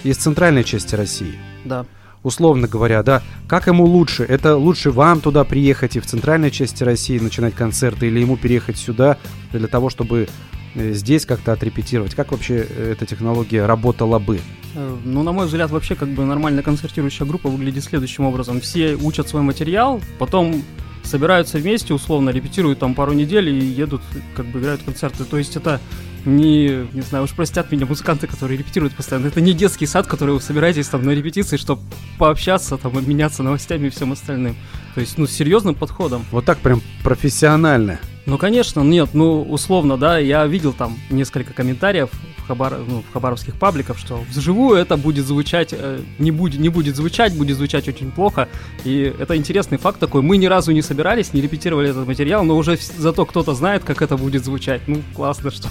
из 0.02 0.16
центральной 0.16 0.64
части 0.64 0.94
России. 0.94 1.34
Да. 1.64 1.86
Условно 2.22 2.68
говоря, 2.68 3.02
да. 3.02 3.22
Как 3.48 3.66
ему 3.66 3.84
лучше? 3.84 4.24
Это 4.24 4.56
лучше 4.56 4.90
вам 4.90 5.20
туда 5.20 5.44
приехать 5.44 5.96
и 5.96 6.00
в 6.00 6.06
центральной 6.06 6.50
части 6.50 6.84
России 6.84 7.18
начинать 7.18 7.54
концерты, 7.54 8.08
или 8.08 8.20
ему 8.20 8.36
переехать 8.36 8.76
сюда 8.76 9.16
для 9.52 9.68
того, 9.68 9.88
чтобы 9.88 10.28
э, 10.74 10.92
здесь 10.92 11.24
как-то 11.24 11.52
отрепетировать? 11.52 12.14
Как 12.14 12.32
вообще 12.32 12.66
э, 12.68 12.92
эта 12.92 13.06
технология 13.06 13.64
работала 13.64 14.18
бы? 14.18 14.40
Э, 14.74 14.96
ну, 15.04 15.22
на 15.22 15.32
мой 15.32 15.46
взгляд, 15.46 15.70
вообще 15.70 15.94
как 15.94 16.10
бы 16.10 16.26
нормальная 16.26 16.62
концертирующая 16.62 17.26
группа 17.26 17.48
выглядит 17.48 17.84
следующим 17.84 18.26
образом. 18.26 18.60
Все 18.60 18.96
учат 18.96 19.28
свой 19.28 19.42
материал, 19.42 20.02
потом 20.18 20.62
собираются 21.02 21.56
вместе, 21.56 21.94
условно, 21.94 22.30
репетируют 22.30 22.78
там 22.78 22.94
пару 22.94 23.12
недель 23.12 23.48
и 23.48 23.64
едут, 23.64 24.02
как 24.36 24.44
бы 24.46 24.60
играют 24.60 24.82
концерты. 24.82 25.24
То 25.24 25.38
есть 25.38 25.56
это 25.56 25.80
не, 26.24 26.86
не 26.92 27.02
знаю, 27.02 27.24
уж 27.24 27.30
простят 27.30 27.70
меня 27.70 27.86
музыканты, 27.86 28.26
которые 28.26 28.58
репетируют 28.58 28.94
постоянно. 28.94 29.26
Это 29.26 29.40
не 29.40 29.52
детский 29.52 29.86
сад, 29.86 30.06
который 30.06 30.34
вы 30.34 30.40
собираетесь 30.40 30.88
там 30.88 31.04
на 31.04 31.10
репетиции, 31.10 31.56
чтобы 31.56 31.82
пообщаться, 32.18 32.76
там, 32.76 32.96
обменяться 32.96 33.42
новостями 33.42 33.86
и 33.86 33.90
всем 33.90 34.12
остальным. 34.12 34.56
То 34.94 35.00
есть, 35.00 35.18
ну, 35.18 35.26
с 35.26 35.30
серьезным 35.30 35.74
подходом. 35.74 36.24
Вот 36.30 36.44
так 36.44 36.58
прям 36.58 36.82
профессионально. 37.02 37.98
Ну, 38.30 38.38
конечно, 38.38 38.82
нет, 38.82 39.08
ну, 39.12 39.42
условно, 39.42 39.96
да, 39.98 40.16
я 40.18 40.46
видел 40.46 40.72
там 40.72 40.96
несколько 41.10 41.52
комментариев 41.52 42.10
в, 42.36 42.46
Хабар, 42.46 42.78
ну, 42.86 43.02
в 43.02 43.12
хабаровских 43.12 43.56
пабликах, 43.56 43.98
что 43.98 44.24
вживую 44.30 44.78
это 44.78 44.96
будет 44.96 45.26
звучать, 45.26 45.70
э, 45.72 46.00
не, 46.20 46.30
будет, 46.30 46.60
не 46.60 46.68
будет 46.68 46.94
звучать, 46.94 47.36
будет 47.36 47.56
звучать 47.56 47.88
очень 47.88 48.12
плохо, 48.12 48.48
и 48.84 49.12
это 49.18 49.36
интересный 49.36 49.78
факт 49.78 49.98
такой, 49.98 50.22
мы 50.22 50.36
ни 50.36 50.46
разу 50.46 50.70
не 50.70 50.80
собирались, 50.80 51.34
не 51.34 51.40
репетировали 51.40 51.90
этот 51.90 52.06
материал, 52.06 52.44
но 52.44 52.56
уже 52.56 52.78
зато 52.98 53.26
кто-то 53.26 53.52
знает, 53.54 53.82
как 53.82 54.00
это 54.00 54.16
будет 54.16 54.44
звучать, 54.44 54.82
ну, 54.86 55.02
классно, 55.12 55.50
что 55.50 55.68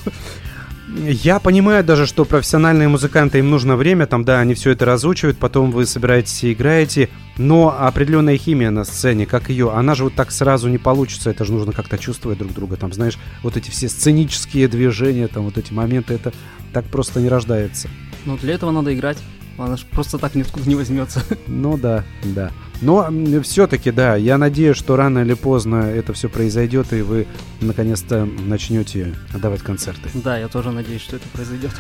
Я 0.98 1.39
понимаю 1.39 1.84
даже, 1.84 2.08
что 2.08 2.25
профессиональные 2.25 2.88
музыканты, 2.88 3.39
им 3.39 3.50
нужно 3.51 3.75
время, 3.75 4.08
там, 4.08 4.25
да, 4.25 4.39
они 4.39 4.55
все 4.55 4.72
это 4.72 4.86
разучивают, 4.86 5.38
потом 5.38 5.72
вы 5.72 5.86
собираетесь 5.86 6.43
и 6.43 6.53
играете, 6.53 7.10
но 7.38 7.75
определенная 7.79 8.38
химия 8.38 8.72
на 8.72 8.84
сцене, 8.86 9.27
как 9.27 9.50
ее, 9.50 9.72
она 9.72 9.93
же 9.93 10.05
вот 10.05 10.15
так 10.15 10.31
сразу 10.31 10.67
не 10.67 10.79
получится, 10.79 11.29
это 11.29 11.46
же 11.46 11.53
нужно 11.53 11.74
как-то 11.74 12.00
чувствовать 12.00 12.39
друг 12.39 12.53
друга, 12.53 12.75
там, 12.75 12.91
знаешь, 12.91 13.19
вот 13.43 13.55
эти 13.55 13.69
все 13.69 13.88
сценические 13.88 14.67
движения, 14.67 15.27
там, 15.27 15.43
вот 15.43 15.60
эти 15.60 15.72
моменты, 15.72 16.15
это 16.15 16.34
так 16.74 16.86
просто 16.86 17.19
не 17.19 17.29
рождается. 17.29 17.88
Ну, 18.25 18.38
для 18.38 18.55
этого 18.55 18.72
надо 18.72 18.93
играть. 18.93 19.19
Она 19.59 19.75
же 19.75 19.85
просто 19.91 20.17
так 20.17 20.35
ниоткуда 20.35 20.67
не 20.67 20.75
возьмется. 20.75 21.23
Ну 21.47 21.77
да, 21.77 22.05
да. 22.23 22.51
Но 22.81 23.09
все-таки, 23.43 23.91
да, 23.91 24.15
я 24.15 24.37
надеюсь, 24.37 24.77
что 24.77 24.95
рано 24.95 25.19
или 25.19 25.33
поздно 25.33 25.75
это 25.75 26.13
все 26.13 26.29
произойдет, 26.29 26.93
и 26.93 27.01
вы 27.01 27.27
наконец-то 27.59 28.25
начнете 28.25 29.13
давать 29.33 29.61
концерты. 29.61 30.09
Да, 30.13 30.37
я 30.37 30.47
тоже 30.47 30.71
надеюсь, 30.71 31.01
что 31.01 31.17
это 31.17 31.27
произойдет. 31.33 31.71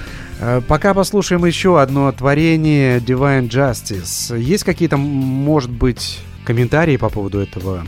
А, 0.41 0.59
пока 0.61 0.93
послушаем 0.93 1.45
еще 1.45 1.81
одно 1.81 2.11
творение 2.11 2.99
Divine 2.99 3.47
Justice. 3.47 4.37
Есть 4.37 4.65
какие-то, 4.65 4.97
может 4.97 5.71
быть, 5.71 6.19
комментарии 6.43 6.97
по 6.97 7.09
поводу 7.09 7.39
этого 7.39 7.85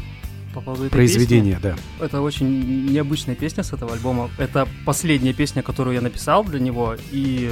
по 0.53 0.61
поводу 0.61 0.85
этой 0.85 0.91
произведения, 0.91 1.55
песни. 1.55 1.75
да. 1.99 2.05
Это 2.05 2.21
очень 2.21 2.91
необычная 2.91 3.35
песня 3.35 3.63
с 3.63 3.73
этого 3.73 3.93
альбома. 3.93 4.29
Это 4.37 4.67
последняя 4.85 5.33
песня, 5.33 5.63
которую 5.63 5.95
я 5.95 6.01
написал 6.01 6.43
для 6.43 6.59
него, 6.59 6.95
и 7.11 7.51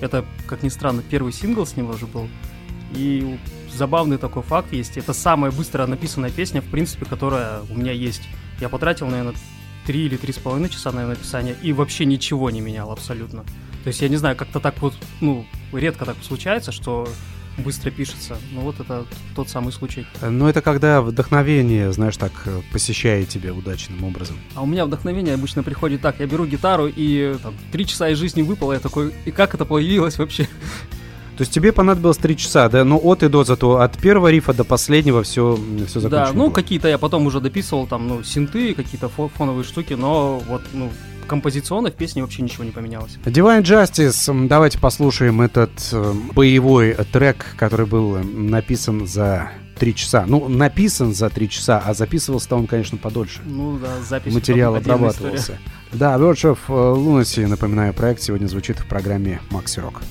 это, 0.00 0.24
как 0.46 0.62
ни 0.62 0.68
странно, 0.68 1.02
первый 1.02 1.32
сингл 1.32 1.66
с 1.66 1.76
него 1.76 1.92
же 1.94 2.06
был. 2.06 2.28
И 2.94 3.38
забавный 3.72 4.18
такой 4.18 4.42
факт 4.42 4.72
есть. 4.72 4.96
Это 4.96 5.12
самая 5.12 5.50
быстро 5.50 5.86
написанная 5.86 6.30
песня, 6.30 6.60
в 6.62 6.70
принципе, 6.70 7.04
которая 7.04 7.60
у 7.70 7.74
меня 7.74 7.92
есть. 7.92 8.22
Я 8.60 8.68
потратил, 8.68 9.06
наверное, 9.06 9.34
три 9.86 10.06
или 10.06 10.16
три 10.16 10.32
с 10.32 10.38
половиной 10.38 10.68
часа 10.68 10.92
на 10.92 11.06
написание 11.06 11.56
и 11.62 11.72
вообще 11.72 12.04
ничего 12.04 12.50
не 12.50 12.60
менял 12.60 12.90
абсолютно. 12.90 13.44
То 13.84 13.88
есть 13.88 14.00
я 14.02 14.08
не 14.08 14.16
знаю, 14.16 14.36
как-то 14.36 14.60
так 14.60 14.80
вот, 14.82 14.94
ну, 15.20 15.46
редко 15.72 16.04
так 16.04 16.16
случается, 16.22 16.72
что 16.72 17.08
быстро 17.58 17.90
пишется. 17.90 18.38
Ну 18.52 18.60
вот 18.60 18.80
это 18.80 19.04
тот 19.34 19.48
самый 19.48 19.72
случай. 19.72 20.06
Ну 20.22 20.48
это 20.48 20.62
когда 20.62 21.02
вдохновение, 21.02 21.92
знаешь, 21.92 22.16
так 22.16 22.32
посещает 22.72 23.28
тебя 23.28 23.52
удачным 23.52 24.02
образом. 24.04 24.36
А 24.54 24.62
у 24.62 24.66
меня 24.66 24.86
вдохновение 24.86 25.34
обычно 25.34 25.62
приходит 25.62 26.00
так. 26.00 26.20
Я 26.20 26.26
беру 26.26 26.46
гитару 26.46 26.86
и 26.86 27.36
там, 27.42 27.54
три 27.72 27.86
часа 27.86 28.08
из 28.08 28.18
жизни 28.18 28.42
выпало, 28.42 28.72
я 28.72 28.80
такой, 28.80 29.12
и 29.24 29.30
как 29.30 29.54
это 29.54 29.64
появилось 29.64 30.18
вообще? 30.18 30.48
То 31.36 31.42
есть 31.42 31.52
тебе 31.52 31.72
понадобилось 31.72 32.16
три 32.16 32.36
часа, 32.36 32.68
да? 32.68 32.84
Ну, 32.84 32.98
от 32.98 33.22
и 33.22 33.28
до, 33.28 33.44
зато 33.44 33.80
от 33.80 33.96
первого 33.96 34.28
рифа 34.28 34.52
до 34.52 34.64
последнего 34.64 35.22
все, 35.22 35.56
все 35.86 36.00
закончено. 36.00 36.26
Да, 36.26 36.32
ну, 36.32 36.50
какие-то 36.50 36.88
я 36.88 36.98
потом 36.98 37.26
уже 37.26 37.40
дописывал, 37.40 37.86
там, 37.86 38.08
ну, 38.08 38.24
синты, 38.24 38.74
какие-то 38.74 39.08
фоновые 39.08 39.62
штуки, 39.62 39.92
но 39.92 40.42
вот, 40.48 40.62
ну, 40.72 40.90
композиционно 41.28 41.90
в 41.90 41.94
песне 41.94 42.22
вообще 42.22 42.42
ничего 42.42 42.64
не 42.64 42.72
поменялось. 42.72 43.18
Divine 43.24 43.62
Justice, 43.62 44.48
давайте 44.48 44.78
послушаем 44.78 45.40
этот 45.40 45.70
э, 45.92 46.12
боевой 46.34 46.94
трек, 47.12 47.46
который 47.56 47.86
был 47.86 48.18
написан 48.18 49.06
за 49.06 49.50
три 49.78 49.94
часа. 49.94 50.24
Ну, 50.26 50.48
написан 50.48 51.14
за 51.14 51.30
три 51.30 51.48
часа, 51.48 51.80
а 51.84 51.94
записывался-то 51.94 52.56
он, 52.56 52.66
конечно, 52.66 52.98
подольше. 52.98 53.40
Ну 53.44 53.78
да, 53.78 54.00
запись. 54.02 54.34
Материал 54.34 54.74
обрабатывался. 54.74 55.58
Да, 55.92 56.16
Verge 56.16 56.56
of 56.56 56.58
Lunacy, 56.68 57.46
напоминаю, 57.46 57.94
проект 57.94 58.22
сегодня 58.22 58.46
звучит 58.46 58.78
в 58.78 58.86
программе 58.86 59.40
Maxi 59.50 59.82
Rock. 59.82 60.02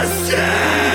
Justice! 0.00 0.87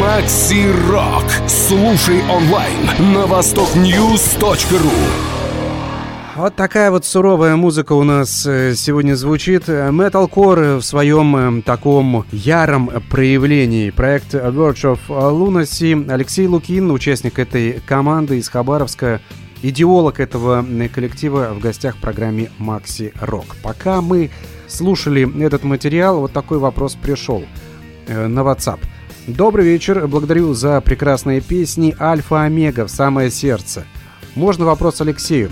Макси 0.00 0.66
Рок. 0.88 1.24
Слушай 1.46 2.22
онлайн 2.30 3.12
на 3.12 3.26
востокньюз.ру. 3.26 4.90
Вот 6.36 6.56
такая 6.56 6.90
вот 6.90 7.04
суровая 7.04 7.56
музыка 7.56 7.92
у 7.92 8.02
нас 8.02 8.46
э, 8.46 8.74
сегодня 8.76 9.14
звучит. 9.14 9.68
Metalcore 9.68 10.78
в 10.78 10.82
своем 10.82 11.58
э, 11.58 11.62
таком 11.62 12.24
яром 12.32 12.90
проявлении. 13.10 13.90
Проект 13.90 14.32
Verge 14.32 14.96
of 14.96 15.00
Lunacy. 15.08 16.10
Алексей 16.10 16.46
Лукин, 16.46 16.90
участник 16.90 17.38
этой 17.38 17.82
команды 17.86 18.38
из 18.38 18.48
Хабаровска, 18.48 19.20
идеолог 19.60 20.18
этого 20.18 20.64
э, 20.66 20.88
коллектива 20.88 21.50
в 21.52 21.60
гостях 21.60 21.96
в 21.96 22.00
программе 22.00 22.50
Макси 22.56 23.12
Рок. 23.20 23.54
Пока 23.62 24.00
мы 24.00 24.30
слушали 24.66 25.44
этот 25.44 25.62
материал, 25.62 26.20
вот 26.20 26.32
такой 26.32 26.58
вопрос 26.58 26.94
пришел 26.94 27.44
на 28.08 28.40
WhatsApp. 28.40 28.80
Добрый 29.36 29.64
вечер, 29.64 30.08
благодарю 30.08 30.54
за 30.54 30.80
прекрасные 30.80 31.40
песни 31.40 31.94
Альфа-Омега 31.98 32.86
в 32.86 32.90
самое 32.90 33.30
сердце. 33.30 33.84
Можно 34.34 34.64
вопрос 34.64 35.00
Алексею? 35.00 35.50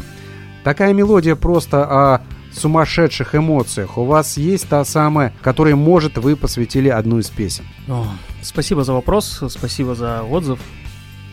Такая 0.65 0.93
мелодия 0.93 1.37
просто 1.37 1.85
о 1.85 2.23
сумасшедших 2.53 3.37
эмоциях. 3.37 3.97
У 3.97 4.05
вас 4.05 4.37
есть 4.37 4.69
та 4.69 4.85
самая, 4.85 5.33
которой, 5.43 5.75
может, 5.75 6.19
вы 6.19 6.35
посвятили 6.35 6.89
одну 6.89 7.21
из 7.21 7.29
песен? 7.31 7.65
О, 7.89 8.07
спасибо 8.43 8.83
за 8.83 8.95
вопрос, 8.95 9.45
спасибо 9.49 9.95
за 9.95 10.23
отзыв. 10.23 10.59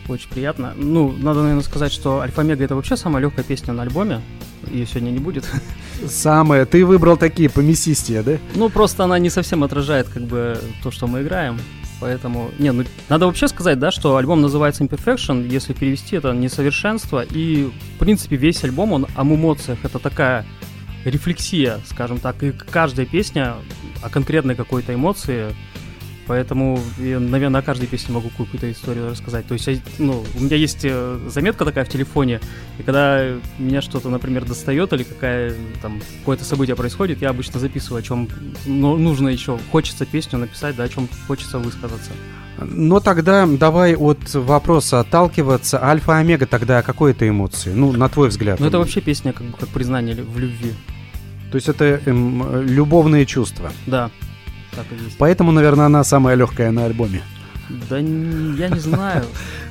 Очень 0.08 0.28
приятно. 0.28 0.72
Ну, 0.76 1.12
надо, 1.18 1.40
наверное, 1.40 1.64
сказать, 1.64 1.90
что 1.90 2.20
Альфа-Мега 2.20 2.62
это 2.62 2.76
вообще 2.76 2.96
самая 2.96 3.22
легкая 3.22 3.44
песня 3.44 3.72
на 3.72 3.82
альбоме. 3.82 4.20
Ее 4.70 4.86
сегодня 4.86 5.10
не 5.10 5.18
будет. 5.18 5.44
Самая. 6.06 6.64
Ты 6.64 6.84
выбрал 6.84 7.16
такие 7.16 7.50
помесистее, 7.50 8.22
да? 8.22 8.38
Ну, 8.54 8.68
просто 8.68 9.02
она 9.02 9.18
не 9.18 9.30
совсем 9.30 9.64
отражает 9.64 10.08
как 10.08 10.22
бы 10.22 10.60
то, 10.84 10.92
что 10.92 11.08
мы 11.08 11.22
играем. 11.22 11.58
Поэтому, 12.00 12.50
не, 12.58 12.72
ну, 12.72 12.84
надо 13.08 13.26
вообще 13.26 13.48
сказать, 13.48 13.78
да, 13.78 13.90
что 13.90 14.16
альбом 14.16 14.42
называется 14.42 14.84
Imperfection, 14.84 15.48
если 15.48 15.72
перевести 15.72 16.16
это 16.16 16.32
несовершенство, 16.32 17.22
и, 17.22 17.70
в 17.94 17.98
принципе, 17.98 18.36
весь 18.36 18.62
альбом, 18.64 18.92
он 18.92 19.06
об 19.14 19.26
эмоциях, 19.28 19.78
это 19.82 19.98
такая 19.98 20.44
рефлексия, 21.04 21.80
скажем 21.86 22.18
так, 22.18 22.42
и 22.42 22.52
каждая 22.52 23.06
песня 23.06 23.54
о 24.02 24.10
конкретной 24.10 24.54
какой-то 24.54 24.92
эмоции, 24.92 25.54
Поэтому 26.26 26.80
я, 26.98 27.20
наверное, 27.20 27.60
о 27.60 27.62
каждой 27.62 27.86
песне 27.86 28.12
могу 28.12 28.30
какую-то 28.30 28.70
историю 28.70 29.10
рассказать. 29.10 29.46
То 29.46 29.54
есть, 29.54 29.68
ну, 29.98 30.24
у 30.34 30.42
меня 30.42 30.56
есть 30.56 30.80
э, 30.82 31.18
заметка 31.28 31.64
такая 31.64 31.84
в 31.84 31.88
телефоне, 31.88 32.40
и 32.78 32.82
когда 32.82 33.24
меня 33.58 33.80
что-то, 33.80 34.08
например, 34.08 34.44
достает 34.44 34.92
или 34.92 35.04
какая 35.04 35.54
там 35.82 36.00
какое-то 36.20 36.44
событие 36.44 36.74
происходит, 36.74 37.22
я 37.22 37.30
обычно 37.30 37.60
записываю, 37.60 38.00
о 38.00 38.02
чем 38.02 38.28
ну, 38.66 38.96
нужно 38.96 39.28
еще, 39.28 39.58
хочется 39.70 40.04
песню 40.04 40.40
написать, 40.40 40.74
да, 40.74 40.84
о 40.84 40.88
чем 40.88 41.08
хочется 41.28 41.58
высказаться. 41.58 42.10
Но 42.58 43.00
тогда 43.00 43.46
давай 43.46 43.94
от 43.94 44.34
вопроса 44.34 45.00
отталкиваться. 45.00 45.82
Альфа-омега 45.82 46.46
тогда 46.46 46.82
какой 46.82 47.12
это 47.12 47.28
эмоции? 47.28 47.72
Ну, 47.72 47.92
на 47.92 48.08
твой 48.08 48.30
взгляд. 48.30 48.58
Ну, 48.58 48.66
это 48.66 48.78
вообще 48.78 49.00
песня 49.00 49.32
как, 49.32 49.46
как 49.58 49.68
признание 49.68 50.16
в 50.16 50.38
любви. 50.38 50.72
То 51.52 51.56
есть 51.56 51.68
это 51.68 52.00
эм, 52.06 52.62
любовные 52.66 53.26
чувства. 53.26 53.70
Да 53.86 54.10
так 54.76 54.86
и 54.92 55.04
есть. 55.04 55.18
Поэтому, 55.18 55.50
наверное, 55.50 55.86
она 55.86 56.04
самая 56.04 56.36
легкая 56.36 56.70
на 56.70 56.84
альбоме. 56.84 57.22
Да 57.90 57.98
я 57.98 58.68
не 58.68 58.78
знаю. 58.78 59.24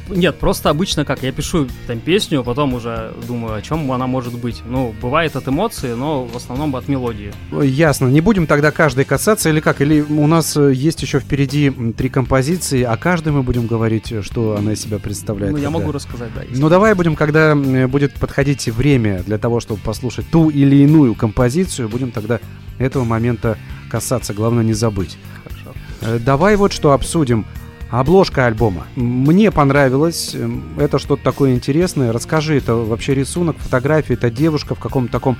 Нет, 0.09 0.37
просто 0.37 0.69
обычно 0.69 1.05
как, 1.05 1.23
я 1.23 1.31
пишу 1.31 1.67
там 1.87 1.99
песню, 1.99 2.43
потом 2.43 2.73
уже 2.73 3.13
думаю, 3.27 3.55
о 3.55 3.61
чем 3.61 3.91
она 3.91 4.05
может 4.05 4.37
быть. 4.37 4.61
Ну, 4.65 4.93
бывает 5.01 5.35
от 5.35 5.47
эмоций, 5.47 5.95
но 5.95 6.25
в 6.25 6.35
основном 6.35 6.75
от 6.75 6.87
мелодии. 6.87 7.33
Ясно. 7.63 8.07
Не 8.07 8.21
будем 8.21 8.45
тогда 8.45 8.71
каждой 8.71 9.05
касаться, 9.05 9.49
или 9.49 9.61
как? 9.61 9.81
Или 9.81 10.01
у 10.01 10.27
нас 10.27 10.55
э, 10.57 10.73
есть 10.73 11.01
еще 11.01 11.19
впереди 11.19 11.71
три 11.97 12.09
композиции, 12.09 12.83
а 12.83 12.97
каждой 12.97 13.33
мы 13.33 13.41
будем 13.41 13.65
говорить, 13.65 14.13
что 14.21 14.57
она 14.57 14.73
из 14.73 14.81
себя 14.81 14.99
представляет. 14.99 15.53
Ну, 15.53 15.57
я 15.57 15.69
могу 15.71 15.91
рассказать, 15.91 16.29
да. 16.35 16.41
Ну, 16.49 16.69
давай 16.69 16.93
будем, 16.93 17.15
когда 17.15 17.55
будет 17.55 18.13
подходить 18.13 18.67
время 18.67 19.23
для 19.23 19.37
того, 19.37 19.59
чтобы 19.59 19.79
послушать 19.79 20.29
ту 20.29 20.49
или 20.49 20.75
иную 20.75 21.15
композицию, 21.15 21.89
будем 21.89 22.11
тогда 22.11 22.39
этого 22.77 23.05
момента 23.05 23.57
касаться, 23.89 24.33
главное 24.33 24.63
не 24.63 24.73
забыть. 24.73 25.17
Хорошо. 25.43 25.77
Э, 26.01 26.19
давай 26.19 26.55
вот 26.55 26.73
что 26.73 26.91
обсудим. 26.91 27.45
Обложка 27.91 28.47
альбома. 28.47 28.87
Мне 28.95 29.51
понравилось. 29.51 30.33
Эм, 30.33 30.63
это 30.77 30.99
что-то 30.99 31.23
такое 31.23 31.53
интересное. 31.53 32.11
Расскажи, 32.11 32.57
это 32.57 32.75
вообще 32.75 33.13
рисунок, 33.13 33.57
фотография, 33.57 34.15
это 34.15 34.29
девушка 34.29 34.75
в 34.75 34.79
каком-то 34.79 35.11
таком 35.11 35.37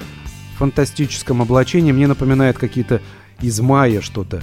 фантастическом 0.58 1.42
облачении. 1.42 1.92
Мне 1.92 2.08
напоминает 2.08 2.58
какие-то 2.58 3.02
из 3.42 3.60
мая 3.60 4.02
что-то. 4.02 4.42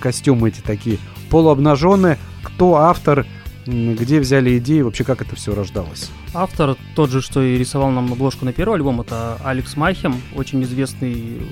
Костюмы 0.00 0.48
эти 0.48 0.60
такие 0.60 0.98
полуобнаженные. 1.30 2.18
Кто 2.42 2.76
автор, 2.76 3.26
где 3.66 4.20
взяли 4.20 4.58
идеи, 4.58 4.80
вообще 4.80 5.04
как 5.04 5.20
это 5.22 5.36
все 5.36 5.54
рождалось? 5.54 6.10
Автор 6.34 6.76
тот 6.94 7.10
же, 7.10 7.20
что 7.20 7.42
и 7.42 7.58
рисовал 7.58 7.90
нам 7.90 8.12
обложку 8.12 8.44
на 8.44 8.52
первый 8.52 8.74
альбом, 8.74 9.00
это 9.00 9.38
Алекс 9.44 9.76
Майхем, 9.76 10.16
очень 10.34 10.62
известный 10.62 11.42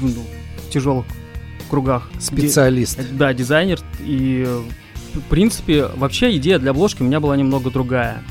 ну, 0.00 0.24
тяжелых 0.68 1.06
кругах. 1.68 2.10
Специалист. 2.18 2.98
Ди- 2.98 3.16
да, 3.16 3.32
дизайнер. 3.32 3.80
И, 4.00 4.46
в 5.14 5.20
принципе, 5.28 5.86
вообще 5.96 6.36
идея 6.36 6.58
для 6.58 6.70
обложки 6.70 7.02
у 7.02 7.04
меня 7.04 7.20
была 7.20 7.36
немного 7.36 7.70
другая. 7.70 8.22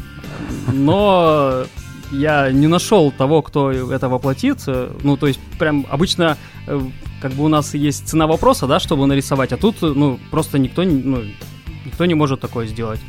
Но 0.71 1.63
я 2.11 2.51
не 2.51 2.67
нашел 2.67 3.11
того, 3.11 3.41
кто 3.41 3.71
это 3.71 4.09
воплотит. 4.09 4.59
Ну, 5.03 5.17
то 5.17 5.27
есть, 5.27 5.39
прям 5.59 5.85
обычно, 5.89 6.37
э, 6.67 6.81
как 7.21 7.33
бы 7.33 7.45
у 7.45 7.47
нас 7.47 7.73
есть 7.73 8.07
цена 8.07 8.27
вопроса, 8.27 8.67
да, 8.67 8.79
чтобы 8.79 9.07
нарисовать, 9.07 9.51
а 9.51 9.57
тут, 9.57 9.81
ну, 9.81 10.19
просто 10.31 10.59
никто, 10.59 10.83
ну, 10.83 11.23
никто 11.85 12.05
не 12.05 12.13
может 12.13 12.39
такое 12.39 12.67
сделать. 12.67 12.99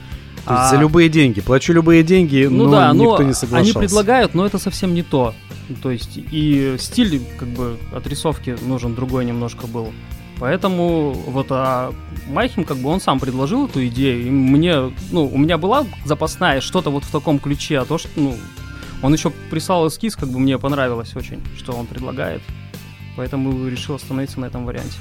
То 0.44 0.54
есть 0.54 0.64
а... 0.64 0.70
за 0.70 0.76
любые 0.76 1.08
деньги. 1.08 1.40
Плачу 1.40 1.72
любые 1.72 2.02
деньги, 2.02 2.46
ну, 2.50 2.64
но 2.64 2.70
да, 2.70 2.92
никто 2.92 3.18
но 3.18 3.22
не 3.24 3.34
соглашался. 3.34 3.78
Они 3.78 3.86
предлагают, 3.86 4.34
но 4.34 4.46
это 4.46 4.58
совсем 4.58 4.94
не 4.94 5.02
то. 5.02 5.34
То 5.82 5.90
есть 5.90 6.12
и 6.16 6.76
стиль 6.78 7.22
как 7.38 7.48
бы 7.48 7.78
отрисовки 7.92 8.56
нужен 8.62 8.94
другой 8.94 9.24
немножко 9.24 9.66
был. 9.66 9.92
Поэтому 10.38 11.12
вот 11.12 11.48
а 11.50 11.92
Майхим 12.28 12.64
как 12.64 12.76
бы 12.78 12.88
он 12.90 13.00
сам 13.00 13.18
предложил 13.18 13.66
эту 13.66 13.86
идею, 13.88 14.26
и 14.26 14.30
мне, 14.30 14.92
ну, 15.10 15.26
у 15.26 15.36
меня 15.36 15.58
была 15.58 15.84
запасная 16.04 16.60
что-то 16.60 16.90
вот 16.90 17.04
в 17.04 17.10
таком 17.10 17.40
ключе, 17.40 17.80
а 17.80 17.84
то, 17.84 17.98
что, 17.98 18.08
ну, 18.14 18.36
он 19.02 19.12
еще 19.12 19.30
прислал 19.50 19.88
эскиз, 19.88 20.16
как 20.16 20.28
бы 20.28 20.38
мне 20.38 20.58
понравилось 20.58 21.16
очень, 21.16 21.40
что 21.56 21.72
он 21.72 21.86
предлагает. 21.86 22.42
Поэтому 23.16 23.66
решил 23.66 23.96
остановиться 23.96 24.38
на 24.38 24.44
этом 24.44 24.64
варианте. 24.64 24.98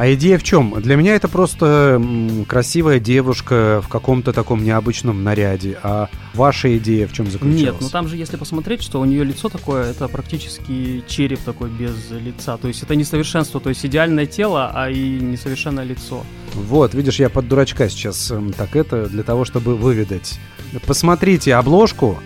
А 0.00 0.14
идея 0.14 0.38
в 0.38 0.42
чем? 0.42 0.80
Для 0.80 0.96
меня 0.96 1.14
это 1.14 1.28
просто 1.28 2.02
красивая 2.48 3.00
девушка 3.00 3.82
в 3.84 3.88
каком-то 3.88 4.32
таком 4.32 4.64
необычном 4.64 5.22
наряде. 5.22 5.78
А 5.82 6.08
ваша 6.32 6.74
идея 6.78 7.06
в 7.06 7.12
чем 7.12 7.30
заключалась? 7.30 7.60
Нет, 7.60 7.74
ну 7.82 7.90
там 7.90 8.08
же, 8.08 8.16
если 8.16 8.38
посмотреть, 8.38 8.82
что 8.82 8.98
у 8.98 9.04
нее 9.04 9.24
лицо 9.24 9.50
такое, 9.50 9.90
это 9.90 10.08
практически 10.08 11.04
череп 11.06 11.40
такой 11.40 11.68
без 11.68 12.10
лица. 12.12 12.56
То 12.56 12.68
есть 12.68 12.82
это 12.82 12.96
несовершенство, 12.96 13.60
то 13.60 13.68
есть 13.68 13.84
идеальное 13.84 14.24
тело, 14.24 14.70
а 14.72 14.88
и 14.88 15.20
несовершенное 15.20 15.84
лицо. 15.84 16.24
Вот, 16.54 16.94
видишь, 16.94 17.20
я 17.20 17.28
под 17.28 17.48
дурачка 17.48 17.90
сейчас 17.90 18.32
так 18.56 18.76
это, 18.76 19.06
для 19.06 19.22
того, 19.22 19.44
чтобы 19.44 19.76
выведать. 19.76 20.40
Посмотрите 20.86 21.54
обложку 21.56 22.18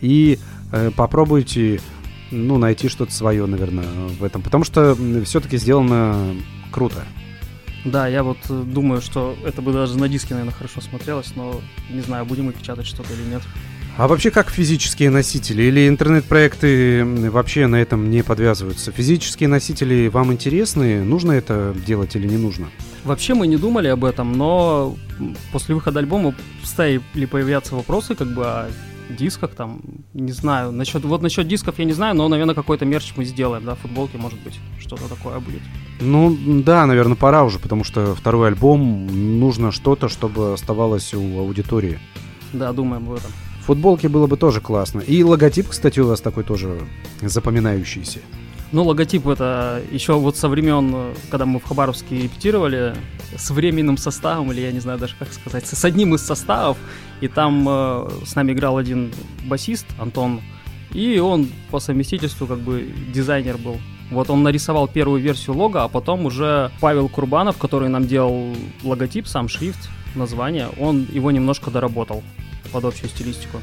и 0.00 0.38
э, 0.70 0.92
попробуйте 0.94 1.80
ну, 2.30 2.56
найти 2.56 2.88
что-то 2.88 3.12
свое, 3.12 3.46
наверное, 3.46 3.86
в 4.16 4.22
этом. 4.22 4.42
Потому 4.42 4.62
что 4.62 4.96
все-таки 5.24 5.56
сделано 5.56 6.36
круто. 6.76 7.06
Да, 7.86 8.06
я 8.06 8.22
вот 8.22 8.36
э, 8.50 8.62
думаю, 8.66 9.00
что 9.00 9.34
это 9.46 9.62
бы 9.62 9.72
даже 9.72 9.96
на 9.96 10.10
диске, 10.10 10.34
наверное, 10.34 10.52
хорошо 10.52 10.82
смотрелось, 10.82 11.34
но 11.34 11.62
не 11.88 12.02
знаю, 12.02 12.26
будем 12.26 12.44
мы 12.44 12.52
печатать 12.52 12.86
что-то 12.86 13.14
или 13.14 13.22
нет. 13.22 13.42
А 13.96 14.06
вообще 14.08 14.30
как 14.30 14.50
физические 14.50 15.08
носители? 15.08 15.62
Или 15.62 15.88
интернет-проекты 15.88 17.02
вообще 17.30 17.66
на 17.66 17.76
этом 17.76 18.10
не 18.10 18.22
подвязываются? 18.22 18.92
Физические 18.92 19.48
носители 19.48 20.08
вам 20.08 20.34
интересны? 20.34 21.02
Нужно 21.02 21.32
это 21.32 21.74
делать 21.86 22.14
или 22.14 22.28
не 22.28 22.36
нужно? 22.36 22.68
Вообще 23.04 23.32
мы 23.32 23.46
не 23.46 23.56
думали 23.56 23.88
об 23.88 24.04
этом, 24.04 24.32
но 24.34 24.98
после 25.50 25.74
выхода 25.74 26.00
альбома 26.00 26.34
стали 26.62 27.00
появляться 27.30 27.74
вопросы, 27.74 28.14
как 28.14 28.34
бы, 28.34 28.42
а 28.44 28.68
дисках 29.10 29.54
там, 29.54 29.80
не 30.14 30.32
знаю, 30.32 30.72
насчет, 30.72 31.04
вот 31.04 31.22
насчет 31.22 31.46
дисков 31.46 31.78
я 31.78 31.84
не 31.84 31.92
знаю, 31.92 32.14
но, 32.14 32.28
наверное, 32.28 32.54
какой-то 32.54 32.84
мерч 32.84 33.12
мы 33.16 33.24
сделаем, 33.24 33.64
да, 33.64 33.74
футболки, 33.74 34.16
может 34.16 34.40
быть, 34.40 34.58
что-то 34.78 35.08
такое 35.08 35.38
будет. 35.40 35.62
Ну, 36.00 36.36
да, 36.62 36.86
наверное, 36.86 37.16
пора 37.16 37.44
уже, 37.44 37.58
потому 37.58 37.84
что 37.84 38.14
второй 38.14 38.48
альбом, 38.48 39.38
нужно 39.38 39.72
что-то, 39.72 40.08
чтобы 40.08 40.52
оставалось 40.52 41.14
у 41.14 41.38
аудитории. 41.38 41.98
Да, 42.52 42.72
думаем 42.72 43.08
об 43.08 43.16
этом. 43.16 43.30
Футболки 43.62 44.06
было 44.06 44.26
бы 44.26 44.36
тоже 44.36 44.60
классно. 44.60 45.00
И 45.00 45.24
логотип, 45.24 45.68
кстати, 45.68 45.98
у 45.98 46.06
вас 46.06 46.20
такой 46.20 46.44
тоже 46.44 46.80
запоминающийся. 47.20 48.20
Ну, 48.72 48.82
логотип 48.82 49.28
это 49.28 49.80
еще 49.92 50.14
вот 50.14 50.36
со 50.36 50.48
времен, 50.48 51.14
когда 51.30 51.46
мы 51.46 51.60
в 51.60 51.64
Хабаровске 51.64 52.22
репетировали, 52.22 52.94
с 53.36 53.50
временным 53.50 53.96
составом, 53.96 54.50
или 54.52 54.60
я 54.60 54.72
не 54.72 54.80
знаю 54.80 54.98
даже 54.98 55.14
как 55.18 55.32
сказать, 55.32 55.66
с 55.66 55.84
одним 55.84 56.14
из 56.14 56.22
составов, 56.22 56.76
и 57.20 57.28
там 57.28 57.66
э, 57.68 58.08
с 58.24 58.34
нами 58.34 58.52
играл 58.52 58.76
один 58.76 59.12
басист, 59.44 59.86
Антон, 59.98 60.40
и 60.92 61.18
он 61.18 61.48
по 61.70 61.78
совместительству 61.78 62.46
как 62.46 62.58
бы 62.58 62.92
дизайнер 63.12 63.56
был. 63.56 63.78
Вот 64.10 64.30
он 64.30 64.42
нарисовал 64.42 64.88
первую 64.88 65.20
версию 65.20 65.56
лога, 65.56 65.84
а 65.84 65.88
потом 65.88 66.26
уже 66.26 66.70
Павел 66.80 67.08
Курбанов, 67.08 67.58
который 67.58 67.88
нам 67.88 68.06
делал 68.06 68.54
логотип, 68.82 69.26
сам 69.26 69.48
шрифт, 69.48 69.88
название, 70.14 70.68
он 70.78 71.06
его 71.12 71.30
немножко 71.30 71.70
доработал 71.70 72.22
под 72.72 72.84
общую 72.84 73.10
стилистику. 73.10 73.60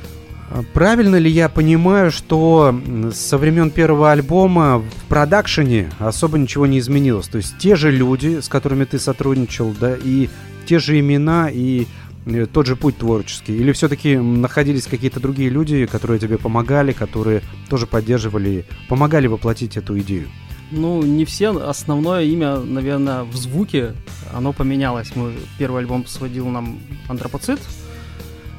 А 0.53 0.61
правильно 0.61 1.15
ли 1.15 1.31
я 1.31 1.49
понимаю, 1.49 2.11
что 2.11 2.79
со 3.11 3.39
времен 3.39 3.71
первого 3.71 4.11
альбома 4.11 4.77
в 4.77 5.05
продакшене 5.09 5.89
особо 5.97 6.37
ничего 6.37 6.67
не 6.67 6.77
изменилось? 6.77 7.27
То 7.27 7.39
есть 7.39 7.57
те 7.57 7.75
же 7.75 7.89
люди, 7.89 8.39
с 8.39 8.49
которыми 8.49 8.85
ты 8.85 8.99
сотрудничал, 8.99 9.73
да, 9.79 9.95
и 9.95 10.29
те 10.67 10.77
же 10.77 10.99
имена, 10.99 11.49
и 11.49 11.87
э, 12.27 12.45
тот 12.45 12.67
же 12.67 12.75
путь 12.75 12.97
творческий? 12.97 13.57
Или 13.57 13.71
все-таки 13.71 14.15
находились 14.15 14.85
какие-то 14.85 15.19
другие 15.19 15.49
люди, 15.49 15.87
которые 15.87 16.19
тебе 16.19 16.37
помогали, 16.37 16.91
которые 16.91 17.41
тоже 17.67 17.87
поддерживали, 17.87 18.65
помогали 18.87 19.25
воплотить 19.25 19.75
эту 19.75 19.97
идею? 20.01 20.27
Ну, 20.69 21.01
не 21.01 21.25
все. 21.25 21.49
Основное 21.67 22.25
имя, 22.25 22.57
наверное, 22.57 23.23
в 23.23 23.35
звуке, 23.35 23.93
оно 24.31 24.53
поменялось. 24.53 25.15
Мы 25.15 25.33
первый 25.57 25.79
альбом 25.79 26.05
сводил 26.05 26.47
нам 26.47 26.77
Антропоцит, 27.07 27.59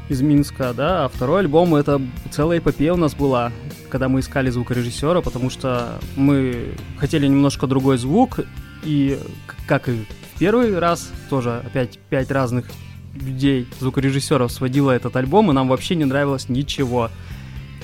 из 0.08 0.20
Минска, 0.20 0.74
да, 0.74 1.04
а 1.04 1.08
второй 1.08 1.40
альбом 1.40 1.74
это 1.74 2.00
целая 2.30 2.58
эпопея 2.58 2.92
у 2.92 2.96
нас 2.96 3.14
была, 3.14 3.52
когда 3.88 4.08
мы 4.08 4.20
искали 4.20 4.50
звукорежиссера, 4.50 5.20
потому 5.20 5.50
что 5.50 5.98
мы 6.16 6.74
хотели 6.98 7.26
немножко 7.26 7.66
другой 7.66 7.96
звук, 7.98 8.40
и 8.82 9.18
как 9.66 9.88
и 9.88 10.04
первый 10.38 10.78
раз, 10.78 11.10
тоже 11.30 11.62
опять 11.64 11.98
пять 12.10 12.30
разных 12.30 12.66
людей, 13.14 13.66
звукорежиссеров 13.80 14.52
сводило 14.52 14.90
этот 14.90 15.16
альбом, 15.16 15.50
и 15.50 15.54
нам 15.54 15.68
вообще 15.68 15.94
не 15.94 16.04
нравилось 16.04 16.48
ничего. 16.48 17.10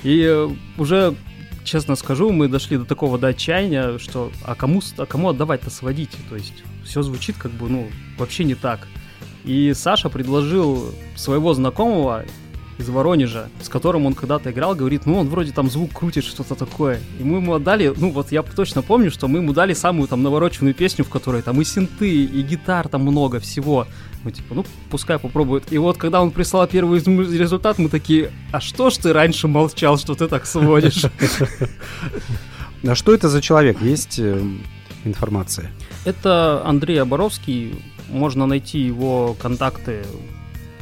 И 0.02 0.48
уже, 0.76 1.14
честно 1.64 1.96
скажу, 1.96 2.32
мы 2.32 2.48
дошли 2.48 2.76
до 2.76 2.84
такого 2.84 3.18
до 3.18 3.28
отчаяния, 3.28 3.98
что 3.98 4.30
а 4.44 4.54
кому, 4.54 4.82
а 4.96 5.06
кому 5.06 5.28
отдавать-то 5.28 5.70
сводить? 5.70 6.10
То 6.28 6.36
есть 6.36 6.64
все 6.84 7.02
звучит 7.02 7.36
как 7.38 7.52
бы, 7.52 7.68
ну, 7.68 7.88
вообще 8.18 8.44
не 8.44 8.54
так. 8.54 8.86
И 9.44 9.72
Саша 9.74 10.08
предложил 10.08 10.94
своего 11.16 11.54
знакомого 11.54 12.24
из 12.80 12.88
Воронежа, 12.88 13.48
с 13.60 13.68
которым 13.68 14.06
он 14.06 14.14
когда-то 14.14 14.50
играл, 14.50 14.74
говорит, 14.74 15.04
ну 15.04 15.18
он 15.18 15.28
вроде 15.28 15.52
там 15.52 15.70
звук 15.70 15.92
крутит, 15.92 16.24
что-то 16.24 16.54
такое. 16.54 17.00
И 17.18 17.22
мы 17.22 17.36
ему 17.36 17.54
отдали, 17.54 17.92
ну 17.94 18.10
вот 18.10 18.32
я 18.32 18.42
точно 18.42 18.82
помню, 18.82 19.10
что 19.10 19.28
мы 19.28 19.38
ему 19.38 19.52
дали 19.52 19.74
самую 19.74 20.08
там 20.08 20.22
навороченную 20.22 20.74
песню, 20.74 21.04
в 21.04 21.10
которой 21.10 21.42
там 21.42 21.60
и 21.60 21.64
синты, 21.64 22.24
и 22.24 22.42
гитар 22.42 22.88
там 22.88 23.02
много 23.02 23.38
всего. 23.38 23.86
Мы 24.24 24.32
типа, 24.32 24.54
ну 24.54 24.64
пускай 24.90 25.18
попробует. 25.18 25.72
И 25.72 25.78
вот 25.78 25.98
когда 25.98 26.22
он 26.22 26.30
прислал 26.30 26.66
первый 26.66 27.00
результат, 27.00 27.78
мы 27.78 27.88
такие, 27.88 28.30
а 28.50 28.60
что 28.60 28.90
ж 28.90 28.96
ты 28.96 29.12
раньше 29.12 29.46
молчал, 29.46 29.98
что 29.98 30.14
ты 30.14 30.26
так 30.26 30.46
сводишь? 30.46 31.04
А 32.82 32.94
что 32.94 33.12
это 33.12 33.28
за 33.28 33.42
человек? 33.42 33.82
Есть 33.82 34.18
э, 34.18 34.42
информация? 35.04 35.70
Это 36.06 36.62
Андрей 36.64 36.96
Оборовский, 37.02 37.74
можно 38.10 38.46
найти 38.46 38.78
его 38.78 39.34
контакты 39.40 40.04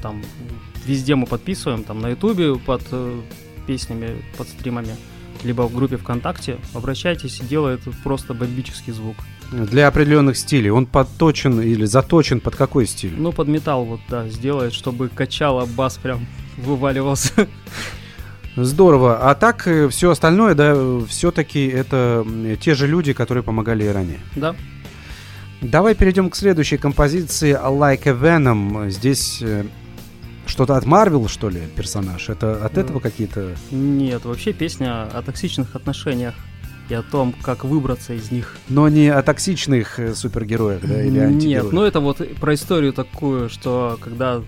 там 0.00 0.22
везде 0.86 1.14
мы 1.14 1.26
подписываем, 1.26 1.84
там 1.84 2.00
на 2.00 2.08
ютубе 2.08 2.56
под 2.56 2.82
э, 2.90 3.20
песнями, 3.66 4.22
под 4.36 4.48
стримами, 4.48 4.96
либо 5.44 5.62
в 5.62 5.74
группе 5.74 5.96
ВКонтакте. 5.96 6.58
Обращайтесь, 6.74 7.40
делает 7.40 7.80
просто 8.02 8.34
бомбический 8.34 8.92
звук. 8.92 9.16
Для 9.52 9.88
определенных 9.88 10.36
стилей. 10.36 10.70
Он 10.70 10.86
подточен 10.86 11.60
или 11.60 11.84
заточен 11.84 12.40
под 12.40 12.56
какой 12.56 12.86
стиль? 12.86 13.14
Ну, 13.16 13.32
под 13.32 13.48
металл 13.48 13.84
вот, 13.84 14.00
да, 14.08 14.28
сделает, 14.28 14.72
чтобы 14.72 15.08
качало 15.08 15.66
бас 15.66 15.96
прям 15.98 16.26
вываливался. 16.56 17.48
Здорово. 18.56 19.30
А 19.30 19.34
так 19.34 19.68
э, 19.68 19.88
все 19.88 20.10
остальное, 20.10 20.54
да, 20.54 20.74
все-таки 21.06 21.66
это 21.66 22.26
те 22.60 22.74
же 22.74 22.86
люди, 22.86 23.12
которые 23.12 23.44
помогали 23.44 23.84
и 23.84 23.88
ранее. 23.88 24.18
Да. 24.34 24.56
Давай 25.60 25.94
перейдем 25.96 26.30
к 26.30 26.36
следующей 26.36 26.76
композиции 26.76 27.52
Like 27.52 28.06
a 28.06 28.12
Venom. 28.12 28.90
Здесь 28.90 29.42
э, 29.42 29.64
что-то 30.46 30.76
от 30.76 30.86
Марвел, 30.86 31.26
что 31.28 31.48
ли, 31.48 31.62
персонаж? 31.74 32.28
Это 32.28 32.64
от 32.64 32.78
этого 32.78 33.00
какие-то... 33.00 33.56
Нет, 33.72 34.24
вообще 34.24 34.52
песня 34.52 35.04
о 35.04 35.20
токсичных 35.22 35.74
отношениях 35.74 36.34
и 36.88 36.94
о 36.94 37.02
том, 37.02 37.34
как 37.42 37.64
выбраться 37.64 38.14
из 38.14 38.30
них. 38.30 38.56
Но 38.68 38.88
не 38.88 39.08
о 39.08 39.20
токсичных 39.22 39.98
э, 39.98 40.14
супергероях, 40.14 40.82
да, 40.82 41.02
или 41.02 41.18
антигероях? 41.18 41.64
Нет, 41.64 41.72
ну 41.72 41.82
это 41.82 41.98
вот 41.98 42.22
про 42.40 42.54
историю 42.54 42.92
такую, 42.92 43.48
что 43.48 43.98
когда 44.00 44.40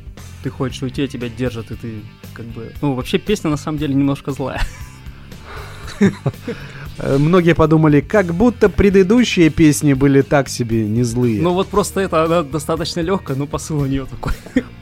ты 0.44 0.51
хочешь 0.51 0.81
уйти, 0.83 1.09
тебя 1.09 1.29
держат, 1.29 1.73
и 1.73 1.75
ты 1.75 1.94
как 2.35 2.46
бы... 2.46 2.73
Ну, 2.83 2.94
вообще 2.94 3.18
песня 3.18 3.51
на 3.51 3.57
самом 3.57 3.79
деле 3.79 3.94
немножко 3.94 4.31
злая. 4.31 4.62
Э, 7.03 7.17
многие 7.19 7.55
подумали, 7.55 8.01
как 8.01 8.35
будто 8.35 8.69
предыдущие 8.69 9.51
песни 9.51 9.95
были 9.95 10.23
так 10.23 10.49
себе, 10.49 10.87
не 10.87 11.03
злые. 11.03 11.41
Ну 11.41 11.55
вот 11.55 11.69
просто 11.69 12.01
это 12.01 12.25
она 12.25 12.43
достаточно 12.43 13.01
легкая, 13.01 13.37
но 13.37 13.47
посыл 13.47 13.81
у 13.81 13.87
нее 13.87 14.07
такой. 14.07 14.33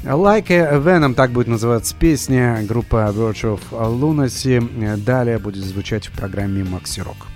Like 0.02 0.50
a 0.50 0.78
Venom, 0.78 1.14
так 1.14 1.30
будет 1.30 1.48
называться 1.48 1.94
песня, 1.98 2.64
группа 2.68 3.12
Verge 3.14 3.58
of 3.58 3.60
Lunacy. 3.70 4.96
Далее 4.96 5.38
будет 5.38 5.64
звучать 5.64 6.06
в 6.06 6.12
программе 6.12 6.62
Maxi 6.62 7.04
Rock. 7.04 7.26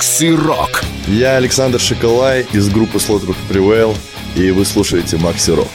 Макси 0.00 0.34
Рок. 0.34 0.80
Я 1.08 1.36
Александр 1.36 1.78
Шоколай 1.78 2.46
из 2.54 2.70
группы 2.70 2.96
Slaughter 2.96 3.36
Prevail, 3.50 3.94
и 4.34 4.50
вы 4.50 4.64
слушаете 4.64 5.18
Макси 5.18 5.50
Рок. 5.50 5.68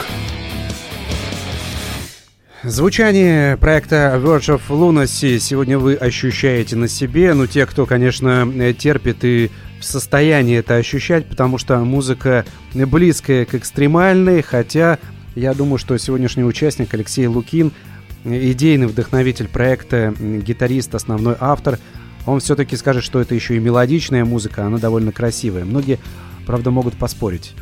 Звучание 2.64 3.56
проекта 3.58 4.20
Verge 4.20 4.60
of 4.60 4.62
Lunacy 4.70 5.38
сегодня 5.38 5.78
вы 5.78 5.94
ощущаете 5.94 6.76
на 6.76 6.88
себе. 6.88 7.36
Ну, 7.36 7.46
те, 7.46 7.68
кто, 7.68 7.86
конечно, 7.86 8.52
терпит 8.74 9.24
и 9.24 9.52
в 9.80 9.86
состоянии 9.86 10.58
это 10.58 10.78
ощущать, 10.78 11.28
потому 11.28 11.60
что 11.60 11.78
музыка 11.82 12.46
близкая 12.74 13.46
к 13.46 13.54
экстремальной, 13.54 14.42
хотя 14.42 14.98
я 15.36 15.54
думаю, 15.54 15.78
что 15.78 15.96
сегодняшний 16.00 16.46
участник 16.46 16.92
Алексей 16.96 17.28
Лукин, 17.28 17.72
идейный 18.24 18.88
вдохновитель 18.88 19.50
проекта, 19.50 20.16
гитарист, 20.20 20.96
основной 20.96 21.36
автор, 21.40 21.78
он 22.26 22.40
все-таки 22.40 22.76
скажет, 22.76 23.04
что 23.04 23.20
это 23.20 23.36
еще 23.36 23.56
и 23.56 23.60
мелодичная 23.60 24.26
музыка, 24.26 24.66
она 24.66 24.78
довольно 24.78 25.12
красивая. 25.12 25.66
Многие, 25.66 26.00
правда, 26.46 26.72
могут 26.72 26.96
поспорить 26.96 27.54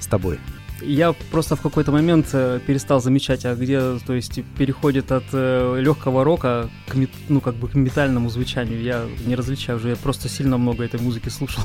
с 0.00 0.06
тобой 0.06 0.38
я 0.84 1.12
просто 1.30 1.56
в 1.56 1.60
какой-то 1.60 1.92
момент 1.92 2.28
э, 2.32 2.60
перестал 2.66 3.00
замечать, 3.00 3.44
а 3.44 3.54
где, 3.54 3.98
то 3.98 4.14
есть, 4.14 4.40
переходит 4.58 5.12
от 5.12 5.24
э, 5.32 5.78
легкого 5.80 6.24
рока 6.24 6.68
к, 6.88 6.94
мет, 6.94 7.10
ну, 7.28 7.40
как 7.40 7.54
бы 7.54 7.68
к 7.68 7.74
метальному 7.74 8.28
звучанию. 8.28 8.82
Я 8.82 9.04
не 9.24 9.34
различаю 9.34 9.78
уже, 9.78 9.90
я 9.90 9.96
просто 9.96 10.28
сильно 10.28 10.58
много 10.58 10.84
этой 10.84 11.00
музыки 11.00 11.28
слушал. 11.28 11.62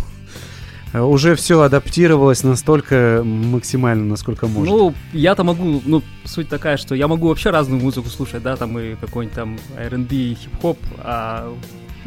Э, 0.93 1.01
уже 1.01 1.35
все 1.35 1.61
адаптировалось 1.61 2.43
настолько 2.43 3.21
максимально, 3.25 4.05
насколько 4.05 4.47
можно. 4.47 4.73
Ну, 4.73 4.93
я-то 5.13 5.43
могу, 5.43 5.81
ну, 5.85 6.03
суть 6.23 6.49
такая, 6.49 6.77
что 6.77 6.95
я 6.95 7.07
могу 7.07 7.27
вообще 7.27 7.49
разную 7.49 7.81
музыку 7.81 8.09
слушать, 8.09 8.43
да, 8.43 8.55
там 8.55 8.77
и 8.79 8.95
какой-нибудь 8.95 9.35
там 9.35 9.57
R&B, 9.77 10.35
хип-хоп, 10.35 10.77
а 10.99 11.53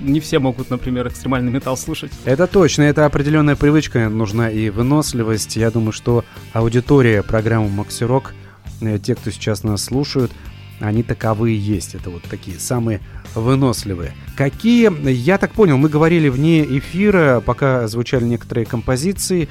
не 0.01 0.21
все 0.21 0.39
могут, 0.39 0.71
например, 0.71 1.09
экстремальный 1.09 1.53
металл 1.53 1.77
слушать. 1.77 2.13
Это 2.25 2.47
точно, 2.47 2.83
это 2.83 3.07
определенная 3.07 3.57
привычка, 3.57 4.09
нужна 4.09 4.51
и 4.51 4.71
выносливость. 4.71 5.57
Я 5.57 5.71
думаю, 5.71 5.93
что 5.93 6.25
аудитория 6.53 7.23
программы 7.23 7.69
Макси 7.69 8.05
Рок, 8.05 8.35
э, 8.81 8.99
те, 8.99 9.15
кто 9.15 9.31
сейчас 9.31 9.63
нас 9.63 9.85
слушают, 9.85 10.33
они 10.81 11.03
таковые 11.03 11.59
есть. 11.59 11.95
Это 11.95 12.11
вот 12.11 12.23
такие 12.23 12.59
самые 12.59 13.01
выносливые. 13.35 14.13
Какие, 14.37 15.11
я 15.11 15.39
так 15.39 15.53
понял, 15.53 15.77
мы 15.77 15.89
говорили 15.89 16.29
вне 16.29 16.65
эфира, 16.65 17.43
пока 17.45 17.87
звучали 17.87 18.25
некоторые 18.25 18.67
композиции. 18.67 19.49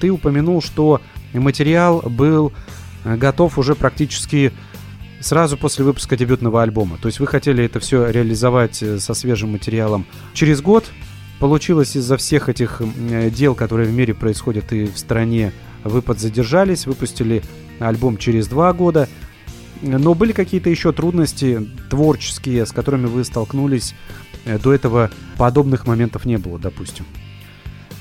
Ты 0.00 0.10
упомянул, 0.10 0.60
что 0.60 1.00
материал 1.32 2.00
был 2.00 2.52
э, 3.04 3.16
готов 3.16 3.58
уже 3.58 3.74
практически 3.74 4.52
сразу 5.24 5.56
после 5.56 5.84
выпуска 5.84 6.16
дебютного 6.16 6.62
альбома. 6.62 6.98
То 7.00 7.08
есть 7.08 7.18
вы 7.18 7.26
хотели 7.26 7.64
это 7.64 7.80
все 7.80 8.10
реализовать 8.10 8.82
э, 8.82 8.98
со 8.98 9.14
свежим 9.14 9.52
материалом 9.52 10.06
через 10.34 10.60
год. 10.60 10.84
Получилось 11.40 11.96
из-за 11.96 12.18
всех 12.18 12.50
этих 12.50 12.82
э, 12.82 13.30
дел, 13.30 13.54
которые 13.54 13.88
в 13.88 13.92
мире 13.92 14.12
происходят 14.12 14.72
и 14.72 14.84
в 14.84 14.98
стране, 14.98 15.52
вы 15.82 16.02
подзадержались, 16.02 16.86
выпустили 16.86 17.42
альбом 17.78 18.18
через 18.18 18.48
два 18.48 18.72
года. 18.74 19.08
Но 19.80 20.14
были 20.14 20.32
какие-то 20.32 20.68
еще 20.68 20.92
трудности 20.92 21.68
творческие, 21.88 22.66
с 22.66 22.72
которыми 22.72 23.06
вы 23.06 23.24
столкнулись? 23.24 23.94
Э, 24.44 24.58
до 24.58 24.74
этого 24.74 25.10
подобных 25.38 25.86
моментов 25.86 26.26
не 26.26 26.36
было, 26.36 26.58
допустим. 26.58 27.06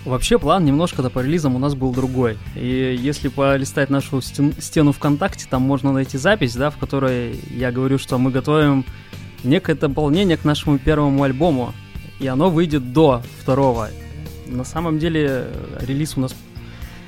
Вообще 0.05 0.37
план 0.37 0.65
немножко-то 0.65 1.09
по 1.09 1.19
релизам 1.19 1.55
у 1.55 1.59
нас 1.59 1.75
был 1.75 1.93
другой. 1.93 2.37
И 2.55 2.97
если 2.99 3.29
полистать 3.29 3.89
нашу 3.89 4.21
стен, 4.21 4.53
стену 4.59 4.91
ВКонтакте, 4.91 5.45
там 5.49 5.61
можно 5.61 5.93
найти 5.93 6.17
запись, 6.17 6.55
да, 6.55 6.69
в 6.69 6.77
которой 6.77 7.39
я 7.55 7.71
говорю, 7.71 7.97
что 7.97 8.17
мы 8.17 8.29
готовим 8.29 8.83
некое 9.45 9.75
дополнение 9.75 10.35
к 10.35 10.43
нашему 10.43 10.77
первому 10.77 11.23
альбому. 11.23 11.73
И 12.19 12.27
оно 12.27 12.49
выйдет 12.49 12.91
до 12.91 13.23
второго. 13.41 13.89
На 14.47 14.65
самом 14.65 14.99
деле 14.99 15.47
релиз 15.79 16.17
у 16.17 16.21
нас... 16.21 16.35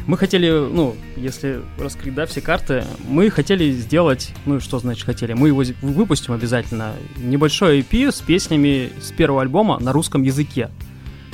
Мы 0.07 0.17
хотели, 0.17 0.49
ну, 0.49 0.95
если 1.17 1.61
раскрыть, 1.79 2.13
да, 2.13 2.27
все 2.27 2.39
карты, 2.39 2.85
мы 3.09 3.29
хотели 3.31 3.71
сделать, 3.71 4.31
ну, 4.45 4.59
что 4.59 4.77
значит 4.77 5.03
хотели, 5.03 5.33
мы 5.33 5.47
его 5.47 5.63
выпустим 5.81 6.33
обязательно, 6.33 6.93
небольшой 7.17 7.79
EP 7.79 8.11
с 8.11 8.21
песнями 8.21 8.91
с 9.01 9.11
первого 9.11 9.41
альбома 9.41 9.79
на 9.79 9.91
русском 9.93 10.21
языке. 10.21 10.69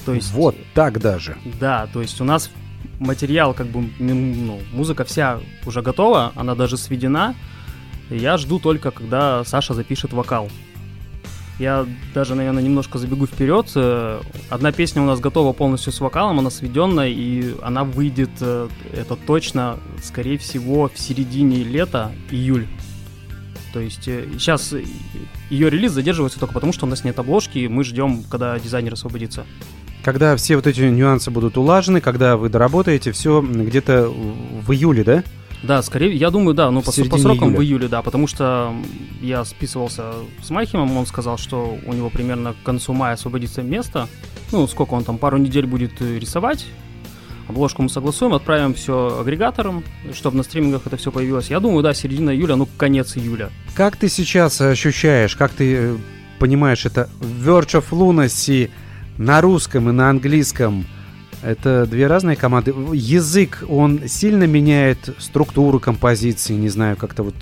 То 0.05 0.13
есть, 0.13 0.31
вот 0.33 0.55
так 0.73 0.99
даже. 0.99 1.37
Да, 1.59 1.87
то 1.93 2.01
есть 2.01 2.19
у 2.21 2.23
нас 2.23 2.49
материал, 2.99 3.53
как 3.53 3.67
бы, 3.67 3.89
ну, 3.99 4.59
музыка 4.71 5.03
вся 5.03 5.39
уже 5.65 5.81
готова, 5.81 6.31
она 6.35 6.55
даже 6.55 6.77
сведена. 6.77 7.35
Я 8.09 8.37
жду 8.37 8.59
только, 8.59 8.91
когда 8.91 9.43
Саша 9.43 9.73
запишет 9.73 10.13
вокал. 10.13 10.49
Я 11.59 11.85
даже, 12.13 12.33
наверное, 12.35 12.63
немножко 12.63 12.97
забегу 12.97 13.27
вперед. 13.27 13.71
Э, 13.75 14.19
одна 14.49 14.71
песня 14.71 15.01
у 15.01 15.05
нас 15.05 15.19
готова 15.19 15.53
полностью 15.53 15.93
с 15.93 15.99
вокалом, 15.99 16.39
она 16.39 16.49
сведенная, 16.49 17.09
и 17.09 17.55
она 17.61 17.83
выйдет, 17.83 18.31
э, 18.41 18.67
это 18.93 19.15
точно, 19.15 19.77
скорее 20.03 20.39
всего, 20.39 20.89
в 20.89 20.99
середине 20.99 21.63
лета, 21.63 22.11
июль. 22.31 22.67
То 23.73 23.79
есть 23.79 24.05
сейчас 24.05 24.73
э, 24.73 24.83
ее 25.51 25.69
релиз 25.69 25.91
задерживается 25.91 26.39
только 26.39 26.55
потому, 26.55 26.73
что 26.73 26.87
у 26.87 26.89
нас 26.89 27.03
нет 27.03 27.19
обложки, 27.19 27.59
и 27.59 27.67
мы 27.67 27.83
ждем, 27.83 28.23
когда 28.23 28.57
дизайнер 28.59 28.93
освободится. 28.93 29.45
Когда 30.03 30.35
все 30.35 30.55
вот 30.55 30.65
эти 30.67 30.81
нюансы 30.81 31.29
будут 31.29 31.57
улажены, 31.57 32.01
когда 32.01 32.37
вы 32.37 32.49
доработаете, 32.49 33.11
все 33.11 33.41
где-то 33.41 34.09
в 34.09 34.71
июле, 34.71 35.03
да? 35.03 35.23
Да, 35.63 35.83
скорее, 35.83 36.15
я 36.15 36.31
думаю, 36.31 36.55
да, 36.55 36.71
ну 36.71 36.81
по, 36.81 36.91
по 36.91 37.17
срокам 37.17 37.49
июля. 37.49 37.57
в 37.57 37.61
июле, 37.61 37.87
да, 37.87 38.01
потому 38.01 38.25
что 38.25 38.73
я 39.21 39.45
списывался 39.45 40.13
с 40.41 40.49
Майхимом, 40.49 40.97
он 40.97 41.05
сказал, 41.05 41.37
что 41.37 41.77
у 41.85 41.93
него 41.93 42.09
примерно 42.09 42.53
к 42.53 42.65
концу 42.65 42.93
мая 42.93 43.13
освободится 43.13 43.61
место, 43.61 44.07
ну, 44.51 44.65
сколько 44.67 44.95
он 44.95 45.03
там, 45.03 45.19
пару 45.19 45.37
недель 45.37 45.67
будет 45.67 46.01
э, 46.01 46.17
рисовать, 46.17 46.65
обложку 47.47 47.83
мы 47.83 47.89
согласуем, 47.89 48.33
отправим 48.33 48.73
все 48.73 49.19
агрегаторам, 49.21 49.83
чтобы 50.13 50.37
на 50.37 50.43
стримингах 50.43 50.87
это 50.87 50.97
все 50.97 51.11
появилось. 51.11 51.51
Я 51.51 51.59
думаю, 51.59 51.83
да, 51.83 51.93
середина 51.93 52.31
июля, 52.31 52.55
ну, 52.55 52.67
конец 52.77 53.15
июля. 53.15 53.51
Как 53.75 53.97
ты 53.97 54.09
сейчас 54.09 54.59
ощущаешь, 54.61 55.35
как 55.35 55.51
ты 55.51 55.75
э, 55.75 55.97
понимаешь 56.39 56.87
это 56.87 57.07
Verge 57.19 57.83
of 57.83 57.91
Lunacy, 57.91 58.71
на 59.21 59.39
русском 59.39 59.89
и 59.89 59.91
на 59.91 60.09
английском 60.09 60.85
это 61.43 61.85
две 61.85 62.07
разные 62.07 62.35
команды. 62.35 62.73
Язык, 62.93 63.63
он 63.69 64.07
сильно 64.07 64.45
меняет 64.45 65.15
структуру 65.19 65.79
композиции, 65.79 66.53
не 66.53 66.69
знаю, 66.69 66.97
как-то 66.97 67.23
вот 67.23 67.35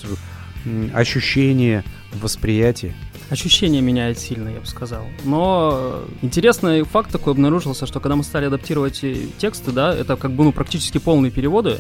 ощущение, 0.94 1.84
восприятие. 2.14 2.96
Ощущение 3.30 3.82
меняет 3.82 4.20
сильно, 4.20 4.50
я 4.50 4.60
бы 4.60 4.66
сказал. 4.66 5.06
Но 5.24 6.02
интересный 6.22 6.84
факт 6.84 7.12
такой 7.12 7.34
обнаружился, 7.34 7.86
что 7.86 8.00
когда 8.00 8.16
мы 8.16 8.24
стали 8.24 8.46
адаптировать 8.46 9.04
тексты, 9.38 9.72
да, 9.72 9.94
это 9.94 10.16
как 10.16 10.32
бы 10.32 10.44
ну, 10.44 10.52
практически 10.52 10.98
полные 10.98 11.32
переводы, 11.32 11.78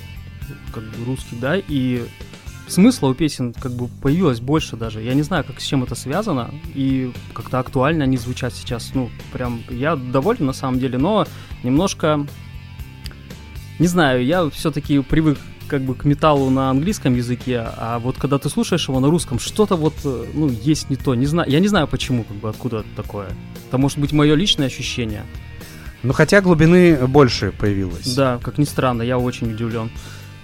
как 0.73 0.83
бы 0.83 1.05
русский, 1.05 1.35
да, 1.41 1.57
и 1.57 2.05
смысла 2.69 3.07
у 3.09 3.13
песен 3.13 3.53
как 3.53 3.73
бы 3.73 3.87
появилось 3.87 4.39
больше 4.39 4.75
даже. 4.77 5.01
Я 5.01 5.13
не 5.13 5.23
знаю, 5.23 5.43
как 5.43 5.59
с 5.59 5.65
чем 5.65 5.83
это 5.83 5.95
связано, 5.95 6.51
и 6.73 7.11
как-то 7.33 7.59
актуально 7.59 8.03
они 8.03 8.17
звучат 8.17 8.53
сейчас. 8.53 8.91
Ну, 8.93 9.09
прям 9.33 9.61
я 9.69 9.95
доволен 9.95 10.45
на 10.45 10.53
самом 10.53 10.79
деле, 10.79 10.97
но 10.97 11.25
немножко... 11.63 12.25
Не 13.79 13.87
знаю, 13.87 14.25
я 14.25 14.49
все-таки 14.49 14.99
привык 14.99 15.37
как 15.69 15.83
бы 15.83 15.95
к 15.95 16.03
металлу 16.03 16.49
на 16.49 16.69
английском 16.69 17.15
языке, 17.15 17.65
а 17.77 17.99
вот 17.99 18.17
когда 18.17 18.37
ты 18.37 18.49
слушаешь 18.49 18.89
его 18.89 18.99
на 18.99 19.09
русском, 19.09 19.39
что-то 19.39 19.75
вот, 19.75 19.93
ну, 20.03 20.49
есть 20.49 20.89
не 20.89 20.95
то. 20.95 21.15
Не 21.15 21.27
знаю, 21.27 21.49
я 21.49 21.59
не 21.59 21.67
знаю 21.67 21.87
почему, 21.87 22.23
как 22.23 22.37
бы, 22.37 22.49
откуда 22.49 22.79
это 22.79 22.89
такое. 22.95 23.29
Это 23.67 23.77
может 23.77 23.99
быть 23.99 24.11
мое 24.11 24.35
личное 24.35 24.67
ощущение. 24.67 25.23
Ну, 26.03 26.13
хотя 26.13 26.41
глубины 26.41 27.07
больше 27.07 27.51
появилось. 27.51 28.13
Да, 28.15 28.39
как 28.41 28.57
ни 28.57 28.63
странно, 28.65 29.03
я 29.03 29.17
очень 29.17 29.53
удивлен. 29.53 29.91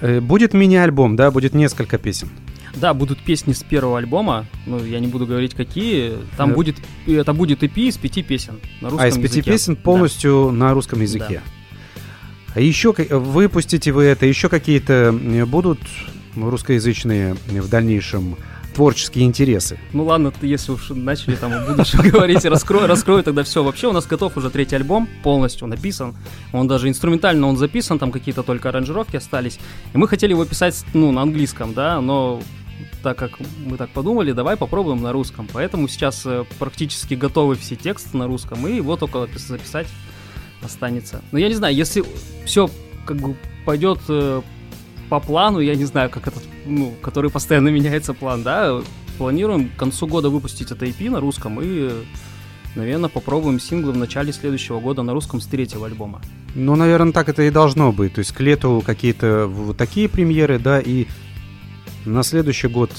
Э, 0.01 0.19
будет 0.19 0.53
мини-альбом, 0.53 1.15
да? 1.15 1.31
Будет 1.31 1.53
несколько 1.53 1.97
песен. 1.97 2.29
Да, 2.75 2.93
будут 2.93 3.19
песни 3.19 3.53
с 3.53 3.63
первого 3.63 3.97
альбома. 3.97 4.45
Ну, 4.65 4.83
я 4.83 4.99
не 4.99 5.07
буду 5.07 5.25
говорить 5.25 5.53
какие. 5.53 6.13
Там 6.35 6.49
да. 6.49 6.55
будет 6.55 6.75
это 7.07 7.33
будет 7.33 7.63
EP 7.63 7.73
из 7.75 7.97
пяти 7.97 8.21
песен 8.21 8.59
на 8.81 8.89
русском 8.89 9.05
А 9.05 9.07
из 9.07 9.15
пяти 9.15 9.37
языке. 9.37 9.51
песен 9.51 9.75
полностью 9.77 10.47
да. 10.51 10.57
на 10.57 10.73
русском 10.73 11.01
языке. 11.01 11.41
Да. 11.45 12.01
А 12.55 12.59
еще 12.59 12.93
выпустите 12.93 13.91
вы 13.91 14.03
это, 14.03 14.25
еще 14.25 14.49
какие-то 14.49 15.13
будут 15.45 15.79
русскоязычные 16.35 17.35
в 17.47 17.69
дальнейшем 17.69 18.35
творческие 18.75 19.25
интересы. 19.25 19.79
Ну 19.93 20.03
ладно, 20.03 20.33
если 20.41 20.73
уж 20.73 20.89
начали 20.89 21.35
там 21.35 21.53
о 21.53 21.65
будущем 21.65 21.99
говорить, 22.11 22.43
раскрою, 22.45 22.87
раскрою 22.87 23.23
тогда 23.23 23.43
все. 23.43 23.63
Вообще 23.63 23.87
у 23.87 23.93
нас 23.93 24.05
готов 24.05 24.35
уже 24.37 24.49
третий 24.49 24.75
альбом, 24.75 25.07
полностью 25.23 25.67
написан. 25.67 26.15
Он 26.51 26.67
даже 26.67 26.89
инструментально 26.89 27.47
он 27.47 27.57
записан, 27.57 27.97
там 27.97 28.11
какие-то 28.11 28.43
только 28.43 28.69
аранжировки 28.69 29.15
остались. 29.15 29.59
И 29.93 29.97
мы 29.97 30.07
хотели 30.07 30.31
его 30.31 30.45
писать, 30.45 30.85
ну, 30.93 31.11
на 31.11 31.21
английском, 31.21 31.73
да, 31.73 32.01
но 32.01 32.41
так 33.01 33.17
как 33.17 33.39
мы 33.65 33.77
так 33.77 33.89
подумали, 33.91 34.33
давай 34.33 34.57
попробуем 34.57 35.01
на 35.01 35.13
русском. 35.13 35.47
Поэтому 35.53 35.87
сейчас 35.87 36.25
э, 36.25 36.43
практически 36.59 37.13
готовы 37.13 37.55
все 37.55 37.75
тексты 37.75 38.17
на 38.17 38.27
русском, 38.27 38.67
и 38.67 38.75
его 38.75 38.97
только 38.97 39.27
записать 39.35 39.87
останется. 40.61 41.21
Но 41.31 41.39
я 41.39 41.47
не 41.47 41.53
знаю, 41.53 41.73
если 41.73 42.03
все 42.45 42.69
как 43.05 43.17
бы 43.17 43.37
пойдет 43.65 43.99
э, 44.09 44.41
по 45.09 45.19
плану, 45.19 45.59
я 45.59 45.75
не 45.75 45.85
знаю, 45.85 46.09
как 46.09 46.27
этот, 46.27 46.43
ну, 46.65 46.93
который 47.01 47.29
постоянно 47.29 47.69
меняется 47.69 48.13
план, 48.13 48.43
да, 48.43 48.81
планируем 49.17 49.69
к 49.69 49.75
концу 49.75 50.07
года 50.07 50.29
выпустить 50.29 50.71
это 50.71 50.85
EP 50.85 51.09
на 51.09 51.19
русском 51.19 51.59
и 51.61 51.91
наверное, 52.75 53.09
попробуем 53.09 53.59
синглы 53.59 53.93
в 53.93 53.97
начале 53.97 54.33
следующего 54.33 54.79
года 54.79 55.01
на 55.01 55.13
русском 55.13 55.41
с 55.41 55.47
третьего 55.47 55.85
альбома. 55.85 56.21
Ну, 56.53 56.75
наверное, 56.75 57.13
так 57.13 57.29
это 57.29 57.43
и 57.43 57.49
должно 57.49 57.91
быть. 57.91 58.13
То 58.13 58.19
есть 58.19 58.31
к 58.31 58.39
лету 58.41 58.83
какие-то 58.85 59.47
вот 59.47 59.77
такие 59.77 60.09
премьеры, 60.09 60.59
да, 60.59 60.79
и 60.79 61.07
на 62.05 62.23
следующий 62.23 62.67
год 62.67 62.91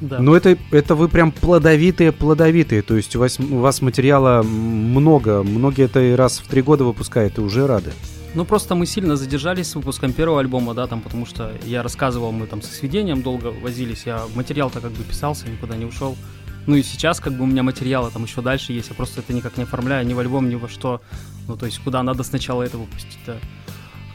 Да. 0.00 0.18
Но 0.18 0.36
это, 0.36 0.58
это 0.70 0.94
вы 0.94 1.08
прям 1.08 1.32
плодовитые-плодовитые. 1.32 2.82
То 2.82 2.96
есть 2.96 3.16
у 3.16 3.20
вас, 3.20 3.40
у 3.40 3.58
вас 3.58 3.80
материала 3.80 4.42
много. 4.42 5.42
Многие 5.42 5.86
это 5.86 6.00
и 6.00 6.12
раз 6.12 6.38
в 6.38 6.46
три 6.46 6.62
года 6.62 6.84
выпускают 6.84 7.38
и 7.38 7.40
уже 7.40 7.66
рады. 7.66 7.92
Ну, 8.36 8.44
просто 8.44 8.74
мы 8.74 8.84
сильно 8.84 9.16
задержались 9.16 9.70
с 9.70 9.74
выпуском 9.76 10.12
первого 10.12 10.40
альбома, 10.40 10.74
да, 10.74 10.86
там, 10.86 11.00
потому 11.00 11.24
что 11.24 11.52
я 11.64 11.82
рассказывал, 11.82 12.32
мы 12.32 12.46
там 12.46 12.60
со 12.60 12.70
сведением 12.70 13.22
долго 13.22 13.46
возились, 13.46 14.02
я 14.04 14.24
материал-то 14.34 14.82
как 14.82 14.92
бы 14.92 15.02
писался, 15.04 15.48
никуда 15.48 15.74
не 15.74 15.86
ушел. 15.86 16.18
Ну 16.66 16.76
и 16.76 16.82
сейчас 16.82 17.18
как 17.18 17.32
бы 17.32 17.44
у 17.44 17.46
меня 17.46 17.62
материала 17.62 18.10
там 18.10 18.24
еще 18.24 18.42
дальше 18.42 18.74
есть, 18.74 18.90
я 18.90 18.94
просто 18.94 19.20
это 19.20 19.32
никак 19.32 19.56
не 19.56 19.62
оформляю 19.62 20.06
ни 20.06 20.12
в 20.12 20.18
альбом, 20.18 20.50
ни 20.50 20.54
во 20.54 20.68
что. 20.68 21.00
Ну, 21.48 21.56
то 21.56 21.64
есть 21.64 21.78
куда 21.82 22.02
надо 22.02 22.24
сначала 22.24 22.62
это 22.62 22.76
выпустить, 22.76 23.18
да. 23.26 23.36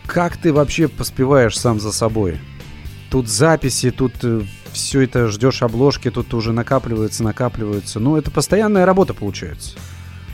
Как 0.06 0.38
ты 0.38 0.54
вообще 0.54 0.88
поспеваешь 0.88 1.58
сам 1.58 1.80
за 1.80 1.92
собой? 1.92 2.40
Тут 3.10 3.28
записи, 3.28 3.90
тут 3.90 4.14
все 4.72 5.02
это 5.02 5.30
ждешь 5.30 5.64
обложки, 5.64 6.12
тут 6.12 6.32
уже 6.36 6.54
накапливается, 6.54 7.24
накапливается. 7.24 8.00
Ну, 8.00 8.18
это 8.18 8.30
постоянная 8.30 8.86
работа 8.86 9.16
получается. 9.16 9.80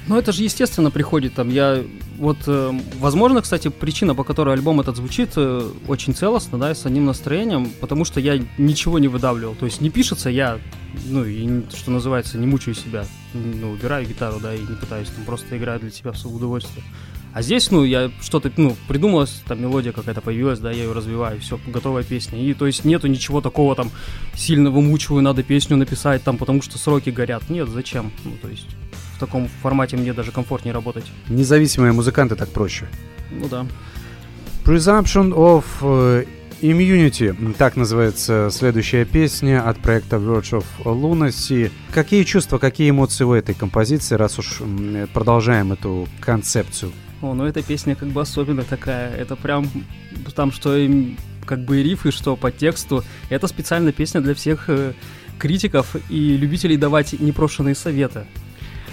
Ну, 0.08 0.18
это 0.18 0.32
же 0.32 0.44
естественно 0.44 0.90
приходит 0.90 1.34
там. 1.34 1.50
Я 1.50 1.84
вот, 2.18 2.38
э, 2.48 2.80
возможно, 3.00 3.42
кстати, 3.42 3.68
причина, 3.68 4.16
по 4.16 4.24
которой 4.24 4.56
альбом 4.56 4.80
этот 4.80 4.96
звучит 4.96 5.32
э, 5.36 5.70
очень 5.88 6.16
целостно, 6.16 6.58
да, 6.58 6.74
с 6.74 6.86
одним 6.86 7.06
настроением, 7.06 7.72
потому 7.82 8.06
что 8.06 8.22
я 8.22 8.42
ничего 8.58 9.00
не 9.00 9.10
выдавливал. 9.10 9.56
То 9.56 9.66
есть 9.66 9.82
не 9.82 9.90
пишется, 9.90 10.30
я, 10.30 10.60
ну, 11.08 11.26
и, 11.26 11.64
что 11.76 11.92
называется, 11.92 12.38
не 12.38 12.48
мучаю 12.48 12.74
себя. 12.74 13.06
Ну, 13.34 13.72
убираю 13.72 14.08
гитару, 14.08 14.40
да, 14.40 14.56
и 14.56 14.60
не 14.60 14.76
пытаюсь, 14.80 15.10
там 15.10 15.26
просто 15.26 15.58
играю 15.58 15.82
для 15.82 15.92
себя 15.92 16.14
в 16.14 16.18
свое 16.18 16.38
удовольствие. 16.38 16.86
А 17.34 17.42
здесь, 17.42 17.70
ну, 17.70 17.84
я 17.84 18.10
что-то, 18.22 18.50
ну, 18.56 18.78
придумалась, 18.88 19.44
там 19.46 19.62
мелодия 19.62 19.92
какая-то 19.92 20.22
появилась, 20.22 20.60
да, 20.60 20.72
я 20.72 20.86
ее 20.86 20.94
развиваю, 20.94 21.40
все, 21.42 21.60
готовая 21.68 22.04
песня. 22.04 22.42
И 22.42 22.54
то 22.54 22.66
есть 22.66 22.86
нету 22.86 23.08
ничего 23.08 23.42
такого 23.42 23.76
там 23.76 23.92
сильно 24.34 24.72
вымучиваю, 24.72 25.22
надо 25.22 25.44
песню 25.44 25.76
написать 25.76 26.24
там, 26.24 26.38
потому 26.38 26.62
что 26.62 26.78
сроки 26.78 27.10
горят. 27.10 27.50
Нет, 27.50 27.68
зачем? 27.68 28.12
Ну, 28.24 28.32
то 28.42 28.48
есть 28.48 28.68
в 29.18 29.20
таком 29.20 29.48
формате 29.64 29.98
мне 29.98 30.14
даже 30.14 30.32
комфортнее 30.32 30.74
работать. 30.74 31.06
Независимые 31.28 31.92
музыканты 31.92 32.36
так 32.36 32.50
проще. 32.50 32.88
Ну 33.32 33.48
да. 33.50 33.66
Presumption 34.64 35.34
of 35.34 35.66
Immunity. 36.62 37.54
Так 37.54 37.76
называется 37.76 38.50
следующая 38.52 39.06
песня 39.06 39.68
от 39.68 39.80
проекта 39.80 40.18
Verge 40.18 40.62
of 40.62 40.66
Lunacy. 40.86 41.72
Какие 41.94 42.24
чувства, 42.24 42.60
какие 42.60 42.90
эмоции 42.92 43.24
у 43.24 43.34
этой 43.34 43.56
композиции, 43.56 44.16
раз 44.16 44.38
уж 44.38 44.62
продолжаем 45.14 45.72
эту 45.72 46.08
концепцию? 46.20 46.92
О, 47.22 47.34
ну 47.34 47.46
эта 47.46 47.64
песня 47.64 47.96
как 47.96 48.10
бы 48.10 48.22
особенно 48.22 48.64
такая. 48.64 49.16
Это 49.16 49.36
прям 49.36 49.68
там, 50.36 50.52
что 50.52 50.78
как 51.46 51.64
бы 51.64 51.80
и 51.80 51.84
рифы, 51.84 52.12
что 52.12 52.36
по 52.36 52.52
тексту. 52.52 53.04
Это 53.30 53.48
специальная 53.48 53.94
песня 53.94 54.22
для 54.22 54.36
всех 54.36 54.70
э, 54.70 54.94
критиков 55.40 55.96
и 56.10 56.38
любителей 56.38 56.78
давать 56.78 57.20
непрошенные 57.20 57.74
советы. 57.74 58.26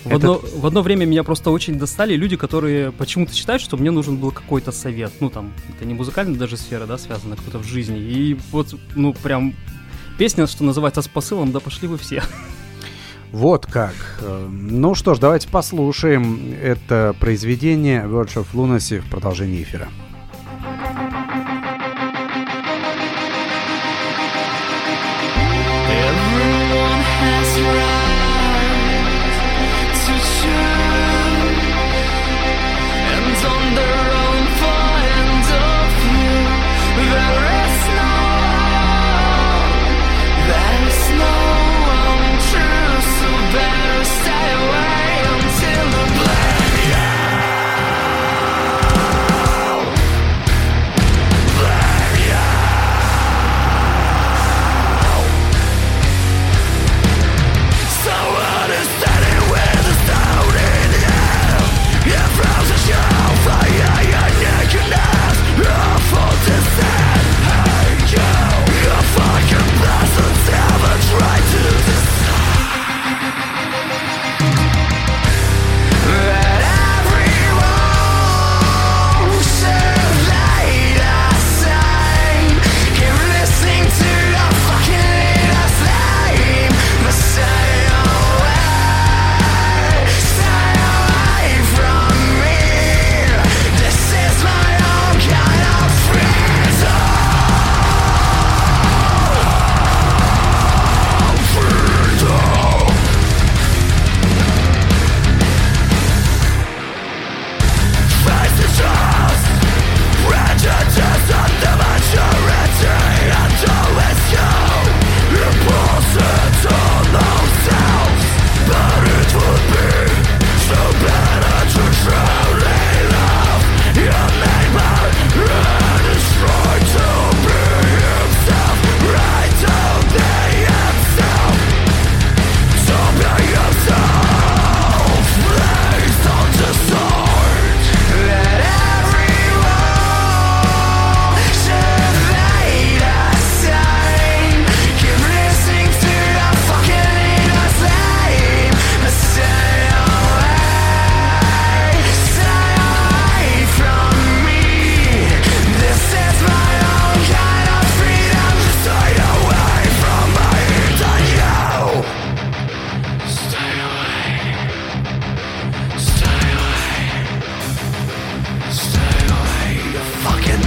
В, 0.05 0.09
это... 0.09 0.17
одно, 0.17 0.41
в 0.43 0.67
одно 0.67 0.83
время 0.83 1.07
меня 1.07 1.25
просто 1.25 1.51
очень 1.51 1.79
достали 1.79 2.15
люди, 2.15 2.37
которые 2.37 2.93
почему-то 2.93 3.33
считают, 3.33 3.63
что 3.63 3.77
мне 3.77 3.91
нужен 3.91 4.17
был 4.19 4.31
какой-то 4.31 4.71
совет. 4.71 5.13
Ну, 5.21 5.31
там, 5.31 5.53
это 5.75 5.87
не 5.87 5.95
музыкальная 5.95 6.39
даже 6.39 6.57
сфера, 6.57 6.87
да, 6.87 6.99
связана 6.99 7.37
кто-то 7.37 7.59
в 7.59 7.65
жизни. 7.65 7.99
И 7.99 8.39
вот, 8.53 8.75
ну, 8.95 9.15
прям 9.15 9.55
песня, 10.19 10.47
что 10.47 10.63
называется, 10.65 11.01
с 11.01 11.09
посылом, 11.09 11.53
да 11.53 11.61
пошли 11.61 11.89
вы 11.89 11.97
все. 11.97 12.23
Вот 13.33 13.67
как. 13.67 13.95
Ну 14.49 14.95
что 14.95 15.15
ж, 15.15 15.19
давайте 15.19 15.49
послушаем 15.49 16.55
это 16.63 17.17
произведение 17.19 18.05
Verge 18.05 18.45
of 18.45 18.47
Lunacy 18.53 19.01
в 19.01 19.11
продолжении 19.11 19.63
эфира. 19.63 19.89
Макси 20.61 21.24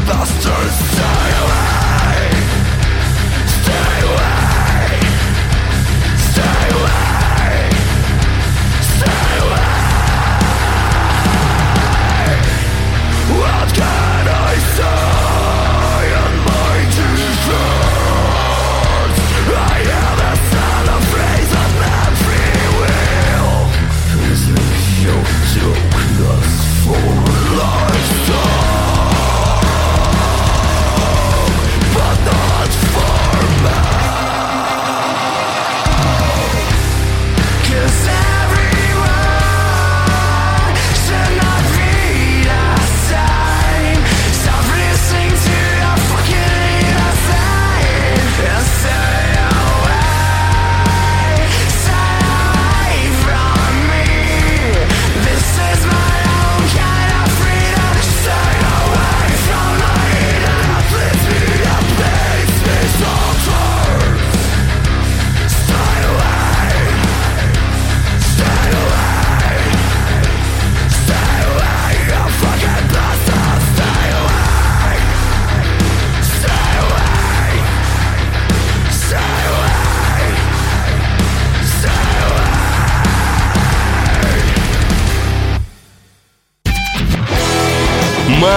bastards 0.08 1.17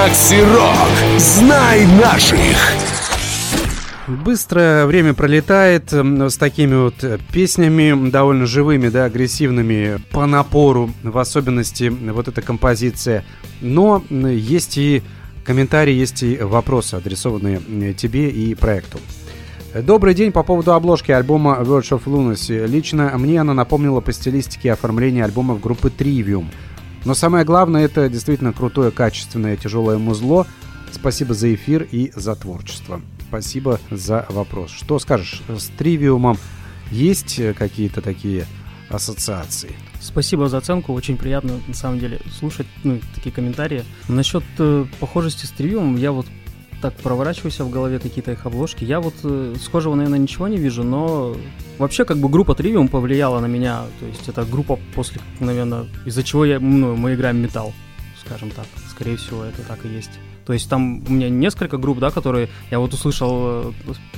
Рок. 0.01 1.19
Знай 1.19 1.87
наших. 1.87 2.57
Быстро 4.07 4.87
время 4.87 5.13
пролетает 5.13 5.93
с 5.93 6.37
такими 6.39 6.75
вот 6.75 7.05
э, 7.05 7.19
песнями, 7.31 8.09
довольно 8.09 8.47
живыми, 8.47 8.89
да, 8.89 9.05
агрессивными 9.05 9.99
по 10.11 10.25
напору, 10.25 10.91
в 11.03 11.19
особенности 11.19 11.91
вот 11.91 12.29
эта 12.29 12.41
композиция. 12.41 13.27
Но 13.61 14.03
есть 14.11 14.79
и 14.79 15.03
комментарии, 15.45 15.93
есть 15.93 16.23
и 16.23 16.39
вопросы, 16.39 16.95
адресованные 16.95 17.93
тебе 17.93 18.31
и 18.31 18.55
проекту. 18.55 19.01
Добрый 19.75 20.15
день 20.15 20.33
по 20.33 20.43
поводу 20.43 20.73
обложки 20.73 21.13
альбома 21.13 21.59
Verge 21.61 21.91
of 21.91 22.05
Lunacy. 22.07 22.67
Лично 22.67 23.13
мне 23.19 23.39
она 23.39 23.53
напомнила 23.53 24.01
по 24.01 24.15
стилистике 24.15 24.73
оформления 24.73 25.25
альбомов 25.25 25.61
группы 25.61 25.93
Trivium. 25.95 26.47
Но 27.05 27.15
самое 27.15 27.45
главное, 27.45 27.85
это 27.85 28.09
действительно 28.09 28.53
крутое, 28.53 28.91
качественное, 28.91 29.57
тяжелое 29.57 29.99
музло. 29.99 30.47
Спасибо 30.93 31.35
за 31.35 31.55
эфир 31.55 31.87
и 31.91 32.13
за 32.15 32.35
творчество. 32.35 33.01
Спасибо 33.29 33.81
за 33.91 34.27
вопрос. 34.29 34.71
Что 34.71 34.99
скажешь, 34.99 35.43
с 35.49 35.67
Тривиумом 35.79 36.37
есть 36.91 37.39
э, 37.39 37.55
какие-то 37.55 38.03
такие 38.03 38.45
ассоциации? 38.89 39.73
Спасибо 40.01 40.49
за 40.49 40.59
оценку, 40.59 40.93
очень 40.93 41.17
приятно 41.17 41.61
на 41.69 41.75
самом 41.75 42.01
деле 42.01 42.21
слушать 42.39 42.67
ну, 42.83 43.01
такие 43.15 43.33
комментарии. 43.33 43.85
Насчет 44.09 44.43
э, 44.59 44.85
похожести 44.99 45.47
с 45.47 45.51
Тривиумом, 45.51 45.97
я 45.97 46.11
вот 46.11 46.27
так 46.81 46.95
проворачиваюсь 46.95 47.61
в 47.61 47.71
голове 47.71 47.99
какие-то 47.99 48.33
их 48.33 48.47
обложки. 48.47 48.85
Я 48.85 49.01
вот 49.01 49.15
э, 49.23 49.55
схожего, 49.61 49.95
наверное, 49.95 50.19
ничего 50.19 50.49
не 50.49 50.57
вижу, 50.57 50.83
но 50.83 51.37
вообще 51.79 52.05
как 52.05 52.19
бы 52.19 52.29
группа 52.29 52.55
Тривиум 52.55 52.89
повлияла 52.89 53.41
на 53.41 53.47
меня. 53.47 53.85
То 54.01 54.07
есть 54.07 54.29
это 54.29 54.45
группа 54.45 54.79
после, 54.95 55.21
наверное, 55.41 55.87
из-за 56.05 56.23
чего 56.23 56.45
я, 56.45 56.59
ну, 56.59 56.97
мы 56.97 57.15
играем 57.15 57.39
металл, 57.39 57.73
скажем 58.25 58.51
так. 58.51 58.67
Скорее 58.89 59.17
всего, 59.17 59.45
это 59.45 59.63
так 59.63 59.85
и 59.85 59.89
есть. 59.89 60.11
То 60.47 60.53
есть 60.53 60.69
там 60.69 61.05
у 61.07 61.13
меня 61.13 61.29
несколько 61.29 61.77
групп, 61.77 61.99
да, 61.99 62.11
которые 62.11 62.49
я 62.71 62.81
вот 62.81 62.93
услышал 62.95 63.71
э, 63.71 63.73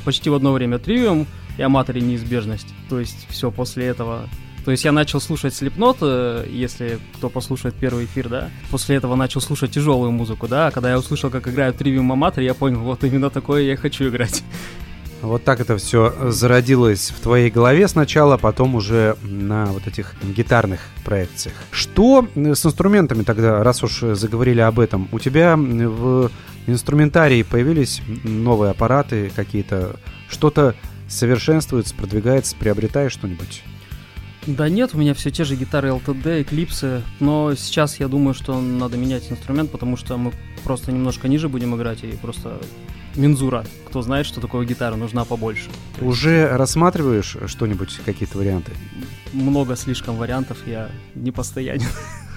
почти 0.05 0.31
в 0.31 0.35
одно 0.35 0.53
время 0.53 0.79
Тривиум 0.79 1.27
и 1.59 1.63
Аматори 1.63 2.01
Неизбежность. 2.01 2.69
То 2.89 3.01
есть 3.01 3.27
все 3.29 3.51
после 3.51 3.87
этого 3.87 4.29
то 4.65 4.71
есть 4.71 4.85
я 4.85 4.93
начал 4.93 5.21
слушать 5.21 5.53
Slipknot, 5.55 5.99
э, 6.01 6.47
если 6.51 6.99
кто 7.17 7.29
послушает 7.29 7.75
первый 7.75 8.05
эфир, 8.05 8.29
да. 8.29 8.51
После 8.71 8.97
этого 8.97 9.17
начал 9.17 9.41
слушать 9.41 9.73
тяжелую 9.73 10.13
музыку, 10.13 10.47
да. 10.47 10.69
А 10.69 10.71
когда 10.71 10.91
я 10.91 10.99
услышал, 10.99 11.31
как 11.31 11.49
играют 11.49 11.81
Trivium 11.81 12.13
Amateur, 12.13 12.43
я 12.43 12.55
понял, 12.55 12.81
вот 12.81 13.03
именно 13.03 13.31
такое 13.31 13.63
я 13.63 13.77
хочу 13.77 14.09
играть. 14.09 14.43
Вот 15.21 15.45
так 15.45 15.61
это 15.61 15.77
все 15.77 16.13
зародилось 16.31 17.11
в 17.11 17.21
твоей 17.21 17.49
голове 17.49 17.87
сначала, 17.87 18.37
потом 18.39 18.75
уже 18.75 19.17
на 19.23 19.67
вот 19.67 19.87
этих 19.87 20.15
гитарных 20.23 20.81
проекциях. 21.05 21.55
Что 21.71 22.27
с 22.35 22.67
инструментами 22.67 23.23
тогда, 23.23 23.63
раз 23.63 23.85
уж 23.85 24.01
заговорили 24.01 24.61
об 24.61 24.81
этом? 24.81 25.09
У 25.13 25.21
тебя 25.21 25.57
в 25.57 26.29
инструментарии 26.67 27.45
появились 27.45 28.03
новые 28.25 28.73
аппараты 28.73 29.31
какие-то? 29.35 29.97
Что-то 30.29 30.75
совершенствуется, 31.09 31.95
продвигается, 31.95 32.57
приобретаешь 32.57 33.13
что-нибудь? 33.13 33.63
Да 34.47 34.69
нет, 34.69 34.91
у 34.95 34.99
меня 34.99 35.15
все 35.15 35.31
те 35.31 35.45
же 35.45 35.55
гитары 35.55 35.91
LTD, 35.91 36.43
Эклипсы, 36.43 37.03
но 37.21 37.55
сейчас 37.55 38.01
я 38.01 38.09
думаю, 38.09 38.35
что 38.35 38.61
надо 38.61 38.97
менять 38.97 39.31
инструмент, 39.31 39.71
потому 39.71 39.97
что 39.97 40.17
мы 40.17 40.33
просто 40.65 40.91
немножко 40.91 41.29
ниже 41.29 41.49
будем 41.49 41.77
играть, 41.77 42.03
и 42.03 42.09
просто 42.13 42.61
мензура. 43.15 43.65
Кто 43.87 44.03
знает, 44.03 44.27
что 44.27 44.41
такое 44.41 44.67
гитара, 44.67 44.97
нужна 44.97 45.25
побольше. 45.25 45.71
Уже 46.01 46.49
рассматриваешь 46.57 47.37
что-нибудь, 47.47 48.01
какие-то 48.05 48.39
варианты? 48.39 48.73
Много 49.33 49.77
слишком 49.77 50.17
вариантов, 50.17 50.59
я 50.67 50.91
не 51.15 51.31
постоянен. 51.31 51.87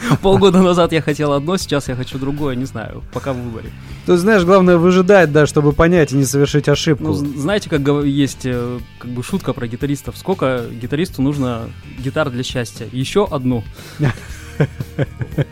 Полгода 0.22 0.62
назад 0.62 0.92
я 0.92 1.02
хотел 1.02 1.32
одно, 1.32 1.56
сейчас 1.56 1.88
я 1.88 1.94
хочу 1.94 2.18
другое, 2.18 2.54
не 2.54 2.64
знаю, 2.64 3.02
пока 3.12 3.32
в 3.32 3.36
выборе. 3.36 3.70
Ты 4.06 4.16
знаешь, 4.16 4.44
главное 4.44 4.76
выжидать, 4.76 5.32
да, 5.32 5.46
чтобы 5.46 5.72
понять 5.72 6.12
и 6.12 6.16
не 6.16 6.24
совершить 6.24 6.68
ошибку. 6.68 7.04
Ну, 7.04 7.12
знаете, 7.12 7.68
как 7.68 7.80
есть 8.04 8.44
э, 8.44 8.78
как 8.98 9.10
бы 9.10 9.22
шутка 9.22 9.52
про 9.52 9.66
гитаристов. 9.66 10.16
Сколько 10.16 10.64
гитаристу 10.70 11.22
нужно 11.22 11.70
гитар 11.98 12.30
для 12.30 12.42
счастья? 12.42 12.86
Еще 12.92 13.26
одну. 13.26 13.64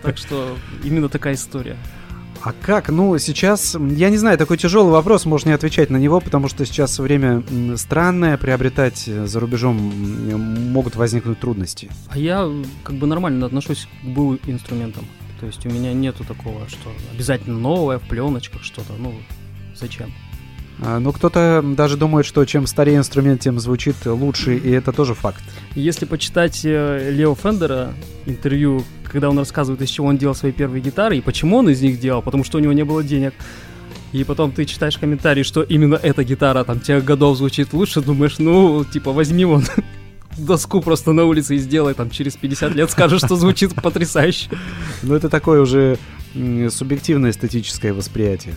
Так 0.03 0.18
что 0.18 0.59
именно 0.84 1.09
такая 1.09 1.32
история. 1.32 1.78
А 2.49 2.55
как? 2.62 2.88
Ну, 2.88 3.18
сейчас, 3.18 3.76
я 3.78 4.09
не 4.09 4.16
знаю, 4.16 4.38
такой 4.38 4.57
тяжелый 4.57 4.90
вопрос, 4.90 5.26
можно 5.26 5.51
не 5.51 5.55
отвечать 5.55 5.90
на 5.90 5.99
него, 5.99 6.18
потому 6.18 6.49
что 6.49 6.64
сейчас 6.64 6.99
время 6.99 7.42
странное, 7.76 8.38
приобретать 8.38 9.07
э, 9.07 9.26
за 9.26 9.38
рубежом 9.38 9.76
могут 10.72 10.96
возникнуть 10.96 11.38
трудности. 11.40 11.90
А 12.09 12.18
я 12.18 12.51
как 12.84 12.96
бы 12.96 13.07
нормально 13.07 13.44
отношусь 13.44 13.86
к 14.03 14.07
был 14.07 14.38
инструментам. 14.46 15.05
То 15.40 15.44
есть 15.44 15.66
у 15.66 15.68
меня 15.68 15.92
нету 15.92 16.24
такого, 16.24 16.66
что 16.70 16.90
обязательно 17.12 17.59
новое 17.59 17.99
в 17.99 18.09
пленочках 18.09 18.62
что-то. 18.64 18.94
Ну, 18.99 19.12
зачем? 19.76 20.11
А, 20.81 21.01
ну, 21.01 21.12
кто-то 21.12 21.62
даже 21.64 21.97
думает, 21.97 22.24
что 22.24 22.45
чем 22.45 22.66
старее 22.66 22.99
инструмент, 22.99 23.41
тем 23.41 23.59
звучит 23.59 23.97
лучше, 24.05 24.57
и 24.57 24.70
это 24.70 24.93
тоже 24.93 25.14
факт. 25.14 25.43
Если 25.74 26.05
почитать 26.05 26.64
э, 26.64 27.11
Лео 27.11 27.35
Фендера 27.35 27.93
интервью, 28.26 28.85
когда 29.05 29.29
он 29.29 29.39
рассказывает, 29.39 29.83
из 29.83 29.89
чего 29.89 30.07
он 30.07 30.18
делал 30.18 30.35
свои 30.35 30.53
первые 30.53 30.81
гитары 30.81 31.18
и 31.18 31.20
почему 31.20 31.57
он 31.57 31.68
из 31.68 31.81
них 31.83 31.99
делал, 31.99 32.22
потому 32.22 32.45
что 32.45 32.59
у 32.59 32.61
него 32.61 32.72
не 32.72 32.85
было 32.85 33.03
денег, 33.03 33.35
и 34.12 34.22
потом 34.24 34.53
ты 34.53 34.64
читаешь 34.64 34.97
комментарии, 34.99 35.43
что 35.43 35.62
именно 35.62 35.97
эта 35.97 36.22
гитара 36.22 36.62
там 36.64 36.81
тех 36.81 37.05
годов 37.05 37.37
звучит 37.37 37.72
лучше, 37.72 38.01
думаешь, 38.01 38.39
ну, 38.39 38.85
типа, 38.85 39.12
возьми 39.12 39.45
вон 39.45 39.64
доску 40.39 40.81
просто 40.81 41.12
на 41.12 41.24
улице 41.24 41.57
и 41.57 41.59
сделай, 41.59 41.95
там 41.95 42.11
через 42.11 42.37
50 42.37 42.74
лет 42.74 42.91
скажешь, 42.91 43.22
что 43.22 43.35
звучит 43.35 43.74
потрясающе. 43.74 44.49
Ну, 45.03 45.14
это 45.14 45.29
такое 45.29 45.61
уже 45.61 45.99
субъективное 46.70 47.33
эстетическое 47.33 47.93
восприятие. 47.93 48.55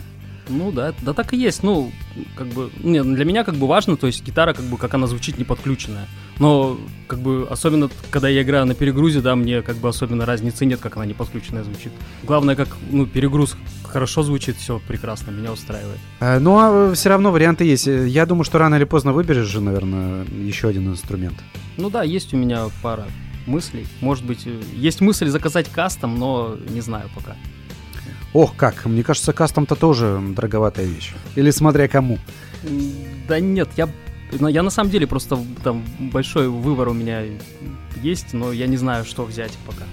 Ну 0.48 0.72
да, 0.72 0.92
да 1.02 1.12
так 1.12 1.32
и 1.32 1.36
есть. 1.36 1.62
Ну, 1.62 1.92
как 2.36 2.48
бы, 2.48 2.70
нет, 2.82 3.04
для 3.14 3.24
меня 3.24 3.44
как 3.44 3.54
бы 3.54 3.66
важно, 3.66 3.96
то 3.96 4.06
есть 4.06 4.24
гитара, 4.24 4.54
как 4.54 4.64
бы, 4.64 4.76
как 4.76 4.94
она 4.94 5.06
звучит, 5.06 5.38
не 5.38 5.44
подключенная. 5.44 6.08
Но, 6.38 6.78
как 7.06 7.20
бы, 7.20 7.46
особенно, 7.48 7.88
когда 8.10 8.28
я 8.28 8.42
играю 8.42 8.66
на 8.66 8.74
перегрузе, 8.74 9.20
да, 9.20 9.36
мне, 9.36 9.62
как 9.62 9.76
бы, 9.76 9.88
особенно 9.88 10.26
разницы 10.26 10.66
нет, 10.66 10.80
как 10.80 10.96
она 10.96 11.06
не 11.06 11.14
подключенная 11.14 11.64
звучит. 11.64 11.92
Главное, 12.22 12.56
как, 12.56 12.68
ну, 12.90 13.06
перегруз 13.06 13.56
хорошо 13.84 14.22
звучит, 14.22 14.56
все 14.56 14.80
прекрасно, 14.86 15.30
меня 15.30 15.52
устраивает. 15.52 15.98
А, 16.20 16.40
ну, 16.40 16.58
а 16.58 16.94
все 16.94 17.10
равно 17.10 17.30
варианты 17.30 17.64
есть. 17.64 17.86
Я 17.86 18.26
думаю, 18.26 18.44
что 18.44 18.58
рано 18.58 18.74
или 18.74 18.84
поздно 18.84 19.12
выберешь 19.12 19.46
же, 19.46 19.60
наверное, 19.60 20.24
еще 20.24 20.68
один 20.68 20.88
инструмент. 20.88 21.38
Ну 21.76 21.90
да, 21.90 22.02
есть 22.02 22.34
у 22.34 22.36
меня 22.36 22.66
пара 22.82 23.06
мыслей. 23.46 23.86
Может 24.00 24.24
быть, 24.24 24.46
э, 24.46 24.60
есть 24.74 25.00
мысль 25.00 25.28
заказать 25.28 25.68
кастом, 25.68 26.18
но 26.18 26.56
не 26.68 26.80
знаю 26.80 27.10
пока. 27.14 27.36
Ох, 28.32 28.56
как, 28.56 28.86
мне 28.86 29.02
кажется, 29.02 29.32
кастом-то 29.32 29.74
тоже 29.74 30.20
дороговатая 30.34 30.86
вещь. 30.86 31.12
Или 31.36 31.50
смотря 31.50 31.86
кому. 31.88 32.18
Да 33.28 33.40
нет, 33.40 33.68
я, 33.76 33.88
я 34.32 34.62
на 34.62 34.70
самом 34.70 34.90
деле 34.90 35.06
просто 35.06 35.38
там 35.62 35.84
большой 35.98 36.48
выбор 36.48 36.88
у 36.88 36.94
меня 36.94 37.22
есть, 38.02 38.32
но 38.32 38.52
я 38.52 38.66
не 38.66 38.76
знаю, 38.76 39.04
что 39.04 39.24
взять 39.24 39.52
пока. 39.66 39.84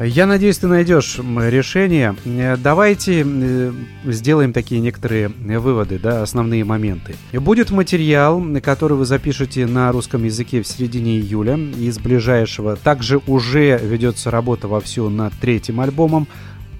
Я 0.00 0.26
надеюсь, 0.26 0.58
ты 0.58 0.66
найдешь 0.66 1.18
решение. 1.18 2.16
Э, 2.24 2.56
давайте 2.56 3.24
э, 3.24 3.72
сделаем 4.06 4.52
такие 4.52 4.80
некоторые 4.80 5.28
выводы, 5.28 6.00
да, 6.00 6.22
основные 6.22 6.64
моменты. 6.64 7.14
Будет 7.32 7.70
материал, 7.70 8.44
который 8.60 8.96
вы 8.96 9.04
запишете 9.04 9.66
на 9.66 9.92
русском 9.92 10.24
языке 10.24 10.62
в 10.62 10.66
середине 10.66 11.18
июля 11.20 11.56
из 11.56 12.00
ближайшего. 12.00 12.74
Также 12.74 13.20
уже 13.28 13.78
ведется 13.78 14.32
работа 14.32 14.66
вовсю 14.66 15.08
над 15.10 15.32
третьим 15.34 15.80
альбомом 15.80 16.26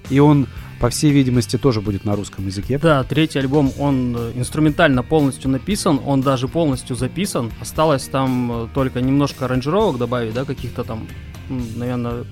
и 0.09 0.19
он, 0.19 0.47
по 0.79 0.89
всей 0.89 1.11
видимости, 1.11 1.57
тоже 1.57 1.81
будет 1.81 2.05
на 2.05 2.15
русском 2.15 2.45
языке. 2.45 2.77
Да, 2.77 3.03
третий 3.03 3.39
альбом, 3.39 3.71
он 3.79 4.15
э, 4.17 4.31
инструментально 4.35 5.03
полностью 5.03 5.49
написан, 5.49 5.99
он 6.05 6.21
даже 6.21 6.47
полностью 6.47 6.95
записан. 6.95 7.51
Осталось 7.61 8.07
там 8.07 8.51
э, 8.51 8.67
только 8.73 9.01
немножко 9.01 9.45
аранжировок 9.45 9.97
добавить, 9.97 10.33
да, 10.33 10.45
каких-то 10.45 10.83
там, 10.83 11.07
наверное, 11.49 12.25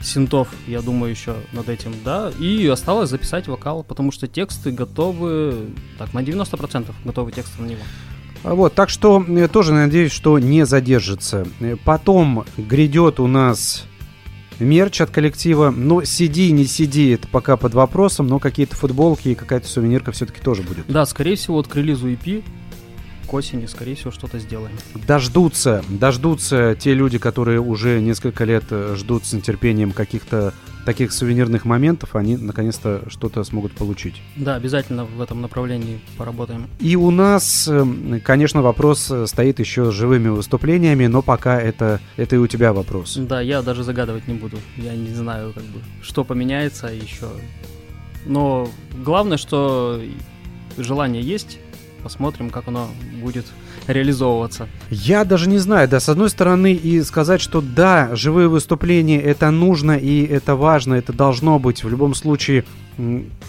синтов, 0.00 0.48
я 0.66 0.80
думаю, 0.80 1.10
еще 1.10 1.36
над 1.52 1.68
этим, 1.68 1.92
да, 2.04 2.30
и 2.38 2.66
осталось 2.66 3.10
записать 3.10 3.48
вокал, 3.48 3.82
потому 3.82 4.12
что 4.12 4.26
тексты 4.26 4.70
готовы, 4.70 5.70
так, 5.98 6.14
на 6.14 6.20
90% 6.20 6.86
готовы 7.04 7.32
тексты 7.32 7.62
на 7.62 7.66
него. 7.66 7.80
А 8.44 8.54
вот, 8.54 8.74
так 8.74 8.88
что 8.88 9.24
я 9.26 9.48
тоже 9.48 9.72
надеюсь, 9.72 10.12
что 10.12 10.38
не 10.38 10.64
задержится. 10.64 11.46
Потом 11.84 12.44
грядет 12.56 13.18
у 13.18 13.26
нас 13.26 13.84
мерч 14.58 15.00
от 15.00 15.10
коллектива. 15.10 15.70
Но 15.70 16.04
сиди, 16.04 16.50
не 16.52 16.64
сиди, 16.64 17.10
это 17.10 17.28
пока 17.28 17.56
под 17.56 17.74
вопросом, 17.74 18.26
но 18.26 18.38
какие-то 18.38 18.76
футболки 18.76 19.28
и 19.28 19.34
какая-то 19.34 19.68
сувенирка 19.68 20.12
все-таки 20.12 20.40
тоже 20.40 20.62
будет. 20.62 20.86
Да, 20.88 21.06
скорее 21.06 21.36
всего, 21.36 21.56
вот 21.56 21.68
к 21.68 21.76
релизу 21.76 22.08
EP 22.10 22.42
к 23.28 23.34
осени, 23.34 23.66
скорее 23.66 23.94
всего, 23.94 24.10
что-то 24.10 24.38
сделаем. 24.38 24.76
Дождутся, 25.06 25.84
дождутся 25.88 26.74
те 26.78 26.94
люди, 26.94 27.18
которые 27.18 27.60
уже 27.60 28.00
несколько 28.00 28.44
лет 28.44 28.64
э, 28.70 28.94
ждут 28.96 29.26
с 29.26 29.32
нетерпением 29.32 29.92
каких-то 29.92 30.54
таких 30.84 31.12
сувенирных 31.12 31.66
моментов, 31.66 32.16
они 32.16 32.38
наконец-то 32.38 33.02
что-то 33.08 33.44
смогут 33.44 33.72
получить. 33.72 34.22
Да, 34.36 34.54
обязательно 34.54 35.04
в 35.04 35.20
этом 35.20 35.42
направлении 35.42 36.00
поработаем. 36.16 36.66
И 36.80 36.96
у 36.96 37.10
нас, 37.10 37.68
эм, 37.68 38.22
конечно, 38.24 38.62
вопрос 38.62 39.10
э, 39.10 39.26
стоит 39.26 39.58
еще 39.58 39.90
с 39.90 39.94
живыми 39.94 40.28
выступлениями, 40.28 41.06
но 41.06 41.20
пока 41.20 41.60
это, 41.60 42.00
это 42.16 42.36
и 42.36 42.38
у 42.38 42.46
тебя 42.46 42.72
вопрос. 42.72 43.16
Да, 43.18 43.42
я 43.42 43.60
даже 43.60 43.84
загадывать 43.84 44.26
не 44.28 44.34
буду. 44.34 44.56
Я 44.78 44.94
не 44.94 45.12
знаю, 45.12 45.52
как 45.52 45.64
бы, 45.64 45.80
что 46.00 46.24
поменяется 46.24 46.86
еще. 46.86 47.28
Но 48.24 48.66
главное, 49.04 49.36
что 49.36 50.00
желание 50.78 51.22
есть. 51.22 51.58
Посмотрим, 52.02 52.50
как 52.50 52.68
оно 52.68 52.88
будет 53.20 53.46
реализовываться. 53.86 54.68
Я 54.88 55.24
даже 55.24 55.48
не 55.48 55.58
знаю, 55.58 55.88
да, 55.88 56.00
с 56.00 56.08
одной 56.08 56.30
стороны 56.30 56.72
и 56.72 57.02
сказать, 57.02 57.40
что 57.40 57.60
да, 57.60 58.14
живые 58.14 58.48
выступления 58.48 59.20
это 59.20 59.50
нужно 59.50 59.92
и 59.92 60.24
это 60.24 60.54
важно, 60.54 60.94
это 60.94 61.12
должно 61.12 61.58
быть. 61.58 61.84
В 61.84 61.88
любом 61.88 62.14
случае, 62.14 62.64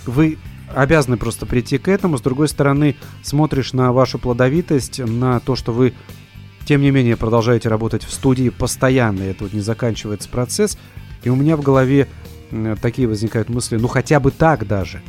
вы 0.06 0.38
обязаны 0.74 1.18
просто 1.18 1.46
прийти 1.46 1.78
к 1.78 1.88
этому. 1.88 2.18
С 2.18 2.22
другой 2.22 2.48
стороны, 2.48 2.96
смотришь 3.24 3.74
на 3.74 3.94
вашу 3.94 4.20
плодовитость, 4.20 5.00
на 5.00 5.40
то, 5.40 5.56
что 5.56 5.72
вы, 5.72 5.94
тем 6.66 6.82
не 6.82 6.92
менее, 6.92 7.18
продолжаете 7.18 7.70
работать 7.70 8.04
в 8.04 8.12
студии 8.12 8.50
постоянно, 8.50 9.24
это 9.24 9.46
вот 9.46 9.54
не 9.54 9.62
заканчивается 9.62 10.28
процесс. 10.30 10.78
И 11.24 11.30
у 11.30 11.36
меня 11.36 11.56
в 11.56 11.62
голове 11.62 12.08
такие 12.82 13.08
возникают 13.08 13.50
мысли, 13.50 13.78
ну 13.78 13.88
хотя 13.88 14.20
бы 14.20 14.32
так 14.32 14.68
даже. 14.68 15.02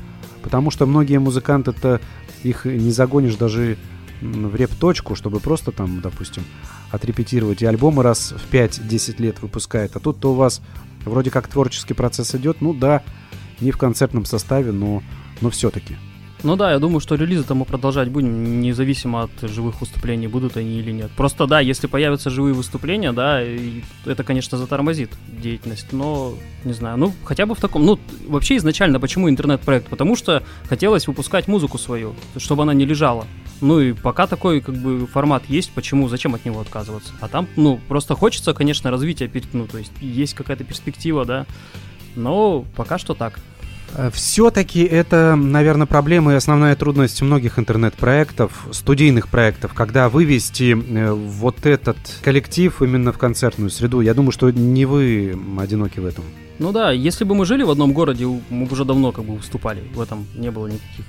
Потому 0.42 0.70
что 0.70 0.86
многие 0.86 1.18
музыканты-то 1.18 2.00
их 2.42 2.64
не 2.64 2.90
загонишь 2.90 3.36
даже 3.36 3.76
в 4.20 4.54
реп-точку, 4.54 5.14
чтобы 5.14 5.40
просто 5.40 5.72
там, 5.72 6.00
допустим, 6.00 6.44
отрепетировать. 6.90 7.62
И 7.62 7.66
альбомы 7.66 8.02
раз 8.02 8.32
в 8.32 8.52
5-10 8.52 9.20
лет 9.20 9.42
выпускает. 9.42 9.96
А 9.96 10.00
тут-то 10.00 10.32
у 10.32 10.34
вас 10.34 10.60
вроде 11.04 11.30
как 11.30 11.48
творческий 11.48 11.94
процесс 11.94 12.34
идет. 12.34 12.60
Ну 12.60 12.74
да, 12.74 13.02
не 13.60 13.70
в 13.70 13.78
концертном 13.78 14.24
составе, 14.24 14.72
но, 14.72 15.02
но 15.40 15.50
все-таки. 15.50 15.96
Ну 16.42 16.56
да, 16.56 16.72
я 16.72 16.78
думаю, 16.78 17.00
что 17.00 17.16
релизы-то 17.16 17.54
мы 17.54 17.66
продолжать 17.66 18.08
будем, 18.08 18.62
независимо 18.62 19.24
от 19.24 19.30
живых 19.42 19.80
выступлений, 19.80 20.26
будут 20.26 20.56
они 20.56 20.78
или 20.78 20.90
нет. 20.90 21.10
Просто 21.16 21.46
да, 21.46 21.60
если 21.60 21.86
появятся 21.86 22.30
живые 22.30 22.54
выступления, 22.54 23.12
да, 23.12 23.42
это, 24.06 24.24
конечно, 24.24 24.56
затормозит 24.56 25.10
деятельность, 25.28 25.92
но, 25.92 26.34
не 26.64 26.72
знаю, 26.72 26.96
ну, 26.96 27.12
хотя 27.24 27.44
бы 27.44 27.54
в 27.54 27.60
таком, 27.60 27.84
ну, 27.84 27.98
вообще 28.26 28.56
изначально, 28.56 28.98
почему 28.98 29.28
интернет-проект? 29.28 29.88
Потому 29.88 30.16
что 30.16 30.42
хотелось 30.66 31.06
выпускать 31.06 31.46
музыку 31.46 31.76
свою, 31.76 32.14
чтобы 32.38 32.62
она 32.62 32.72
не 32.72 32.86
лежала. 32.86 33.26
Ну 33.60 33.80
и 33.80 33.92
пока 33.92 34.26
такой, 34.26 34.62
как 34.62 34.74
бы, 34.76 35.06
формат 35.06 35.42
есть, 35.48 35.72
почему, 35.72 36.08
зачем 36.08 36.34
от 36.34 36.46
него 36.46 36.60
отказываться? 36.60 37.12
А 37.20 37.28
там, 37.28 37.48
ну, 37.56 37.78
просто 37.88 38.14
хочется, 38.14 38.54
конечно, 38.54 38.90
развития, 38.90 39.30
ну, 39.52 39.66
то 39.66 39.76
есть 39.76 39.92
есть 40.00 40.32
какая-то 40.32 40.64
перспектива, 40.64 41.26
да, 41.26 41.46
но 42.16 42.64
пока 42.74 42.98
что 42.98 43.12
так. 43.12 43.38
Э, 43.94 44.10
Все-таки 44.12 44.82
это, 44.82 45.36
наверное, 45.36 45.86
проблема 45.86 46.32
и 46.32 46.36
основная 46.36 46.76
трудность 46.76 47.20
многих 47.22 47.58
интернет-проектов, 47.58 48.66
студийных 48.72 49.28
проектов, 49.28 49.74
когда 49.74 50.08
вывести 50.08 50.76
э, 50.76 51.12
вот 51.12 51.66
этот 51.66 51.96
коллектив 52.22 52.80
именно 52.82 53.12
в 53.12 53.18
концертную 53.18 53.70
среду. 53.70 54.00
Я 54.00 54.14
думаю, 54.14 54.32
что 54.32 54.50
не 54.50 54.84
вы 54.84 55.38
одиноки 55.58 56.00
в 56.00 56.06
этом. 56.06 56.24
Ну 56.58 56.72
да, 56.72 56.90
если 56.92 57.24
бы 57.24 57.34
мы 57.34 57.46
жили 57.46 57.62
в 57.62 57.70
одном 57.70 57.92
городе, 57.92 58.26
мы 58.26 58.66
бы 58.66 58.72
уже 58.72 58.84
давно 58.84 59.12
как 59.12 59.24
бы 59.24 59.36
выступали. 59.36 59.82
В 59.94 60.00
этом 60.00 60.26
не 60.34 60.50
было 60.50 60.66
никаких 60.66 61.06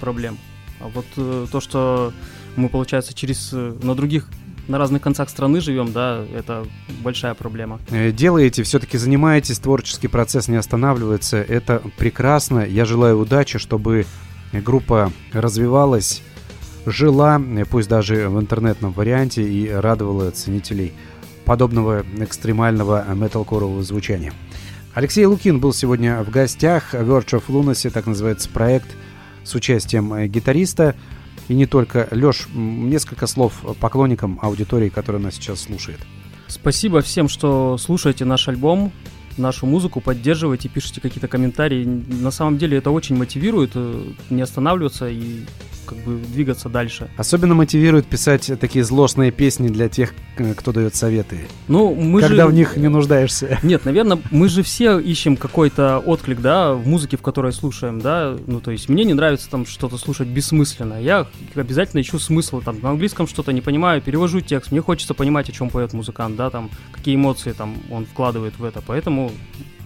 проблем. 0.00 0.38
А 0.80 0.88
вот 0.88 1.06
э, 1.16 1.46
то, 1.50 1.60
что 1.60 2.12
мы, 2.56 2.68
получается, 2.68 3.12
через 3.12 3.52
на 3.52 3.94
других 3.94 4.28
на 4.68 4.78
разных 4.78 5.02
концах 5.02 5.28
страны 5.30 5.60
живем, 5.60 5.92
да, 5.92 6.24
это 6.34 6.66
большая 7.02 7.34
проблема. 7.34 7.80
Э, 7.90 8.12
делаете, 8.12 8.62
все-таки 8.62 8.98
занимаетесь, 8.98 9.58
творческий 9.58 10.08
процесс 10.08 10.48
не 10.48 10.56
останавливается, 10.56 11.38
это 11.38 11.82
прекрасно. 11.96 12.60
Я 12.60 12.84
желаю 12.84 13.18
удачи, 13.18 13.58
чтобы 13.58 14.06
группа 14.52 15.12
развивалась, 15.32 16.22
жила, 16.86 17.40
э, 17.40 17.64
пусть 17.64 17.88
даже 17.88 18.28
в 18.28 18.38
интернетном 18.38 18.92
варианте, 18.92 19.42
и 19.42 19.68
радовала 19.68 20.30
ценителей 20.30 20.92
подобного 21.44 22.04
экстремального 22.18 23.04
металкорового 23.14 23.82
звучания. 23.82 24.32
Алексей 24.92 25.24
Лукин 25.24 25.60
был 25.60 25.72
сегодня 25.72 26.22
в 26.22 26.30
гостях. 26.30 26.92
Verge 26.92 27.40
of 27.40 27.44
Lunacy, 27.48 27.88
так 27.88 28.06
называется 28.06 28.48
проект, 28.50 28.88
с 29.44 29.54
участием 29.54 30.12
э, 30.12 30.26
гитариста. 30.26 30.94
И 31.48 31.54
не 31.54 31.66
только. 31.66 32.08
Леш, 32.10 32.46
несколько 32.54 33.26
слов 33.26 33.54
поклонникам 33.80 34.38
аудитории, 34.42 34.88
которая 34.88 35.20
нас 35.20 35.34
сейчас 35.34 35.62
слушает. 35.62 35.98
Спасибо 36.46 37.00
всем, 37.00 37.28
что 37.28 37.76
слушаете 37.78 38.24
наш 38.24 38.48
альбом, 38.48 38.92
нашу 39.36 39.66
музыку, 39.66 40.00
поддерживаете, 40.00 40.68
пишите 40.68 41.00
какие-то 41.00 41.28
комментарии. 41.28 41.84
На 41.84 42.30
самом 42.30 42.58
деле 42.58 42.78
это 42.78 42.90
очень 42.90 43.16
мотивирует 43.16 43.72
э, 43.74 44.02
не 44.30 44.42
останавливаться 44.42 45.08
и 45.08 45.40
как 45.88 45.98
бы 45.98 46.18
двигаться 46.18 46.68
дальше. 46.68 47.08
Особенно 47.16 47.54
мотивирует 47.54 48.06
писать 48.06 48.50
такие 48.60 48.84
злостные 48.84 49.30
песни 49.30 49.68
для 49.68 49.88
тех, 49.88 50.14
кто 50.56 50.72
дает 50.72 50.94
советы. 50.94 51.48
Ну, 51.66 51.94
мы 51.94 52.20
Когда 52.20 52.44
же... 52.44 52.50
в 52.50 52.52
них 52.52 52.76
не 52.76 52.88
нуждаешься. 52.88 53.58
Нет, 53.62 53.84
наверное, 53.84 54.18
мы 54.30 54.48
же 54.48 54.62
все 54.62 54.98
ищем 54.98 55.36
какой-то 55.36 55.98
отклик, 55.98 56.40
да, 56.40 56.74
в 56.74 56.86
музыке, 56.86 57.16
в 57.16 57.22
которой 57.22 57.52
слушаем, 57.52 58.00
да. 58.00 58.36
Ну, 58.46 58.60
то 58.60 58.70
есть 58.70 58.88
мне 58.88 59.04
не 59.04 59.14
нравится 59.14 59.48
там 59.50 59.66
что-то 59.66 59.96
слушать 59.96 60.28
бессмысленно. 60.28 61.00
Я 61.00 61.26
обязательно 61.54 62.00
ищу 62.00 62.18
смысл, 62.18 62.60
там, 62.60 62.80
на 62.80 62.90
английском 62.90 63.26
что-то 63.26 63.52
не 63.52 63.60
понимаю, 63.60 64.02
перевожу 64.02 64.40
текст. 64.40 64.70
Мне 64.70 64.82
хочется 64.82 65.14
понимать, 65.14 65.48
о 65.48 65.52
чем 65.52 65.70
поет 65.70 65.92
музыкант, 65.92 66.36
да, 66.36 66.50
там, 66.50 66.70
какие 66.92 67.16
эмоции 67.16 67.52
там 67.52 67.76
он 67.90 68.06
вкладывает 68.06 68.58
в 68.58 68.64
это. 68.64 68.82
Поэтому 68.86 69.32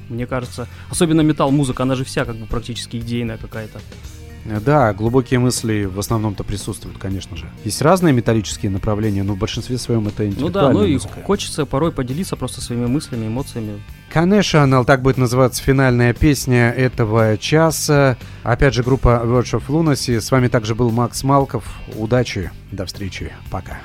мне 0.08 0.26
кажется, 0.26 0.68
особенно 0.90 1.22
металл-музыка, 1.22 1.84
она 1.84 1.94
же 1.94 2.04
вся 2.04 2.24
как 2.24 2.36
бы 2.36 2.46
практически 2.46 2.98
идейная 2.98 3.38
какая-то. 3.38 3.80
Да, 4.44 4.92
глубокие 4.92 5.38
мысли 5.38 5.84
в 5.84 5.98
основном-то 5.98 6.44
присутствуют, 6.44 6.98
конечно 6.98 7.36
же. 7.36 7.48
Есть 7.64 7.80
разные 7.82 8.12
металлические 8.12 8.70
направления, 8.70 9.22
но 9.22 9.34
в 9.34 9.38
большинстве 9.38 9.78
своем 9.78 10.08
это 10.08 10.26
интеллектуальная 10.26 10.72
Ну 10.72 10.78
да, 10.78 10.80
ну 10.80 10.84
и 10.84 10.94
музыка. 10.94 11.22
хочется 11.24 11.64
порой 11.64 11.92
поделиться 11.92 12.36
просто 12.36 12.60
своими 12.60 12.86
мыслями, 12.86 13.26
эмоциями. 13.26 13.80
Конечно, 14.12 14.84
так 14.84 15.00
будет 15.00 15.16
называться 15.16 15.62
финальная 15.62 16.12
песня 16.12 16.70
этого 16.70 17.38
часа. 17.38 18.18
Опять 18.42 18.74
же, 18.74 18.82
группа 18.82 19.22
Verge 19.24 19.58
of 19.58 19.62
Lunacy. 19.68 20.20
С 20.20 20.30
вами 20.30 20.48
также 20.48 20.74
был 20.74 20.90
Макс 20.90 21.22
Малков. 21.22 21.64
Удачи, 21.96 22.50
до 22.72 22.84
встречи, 22.84 23.32
пока. 23.50 23.78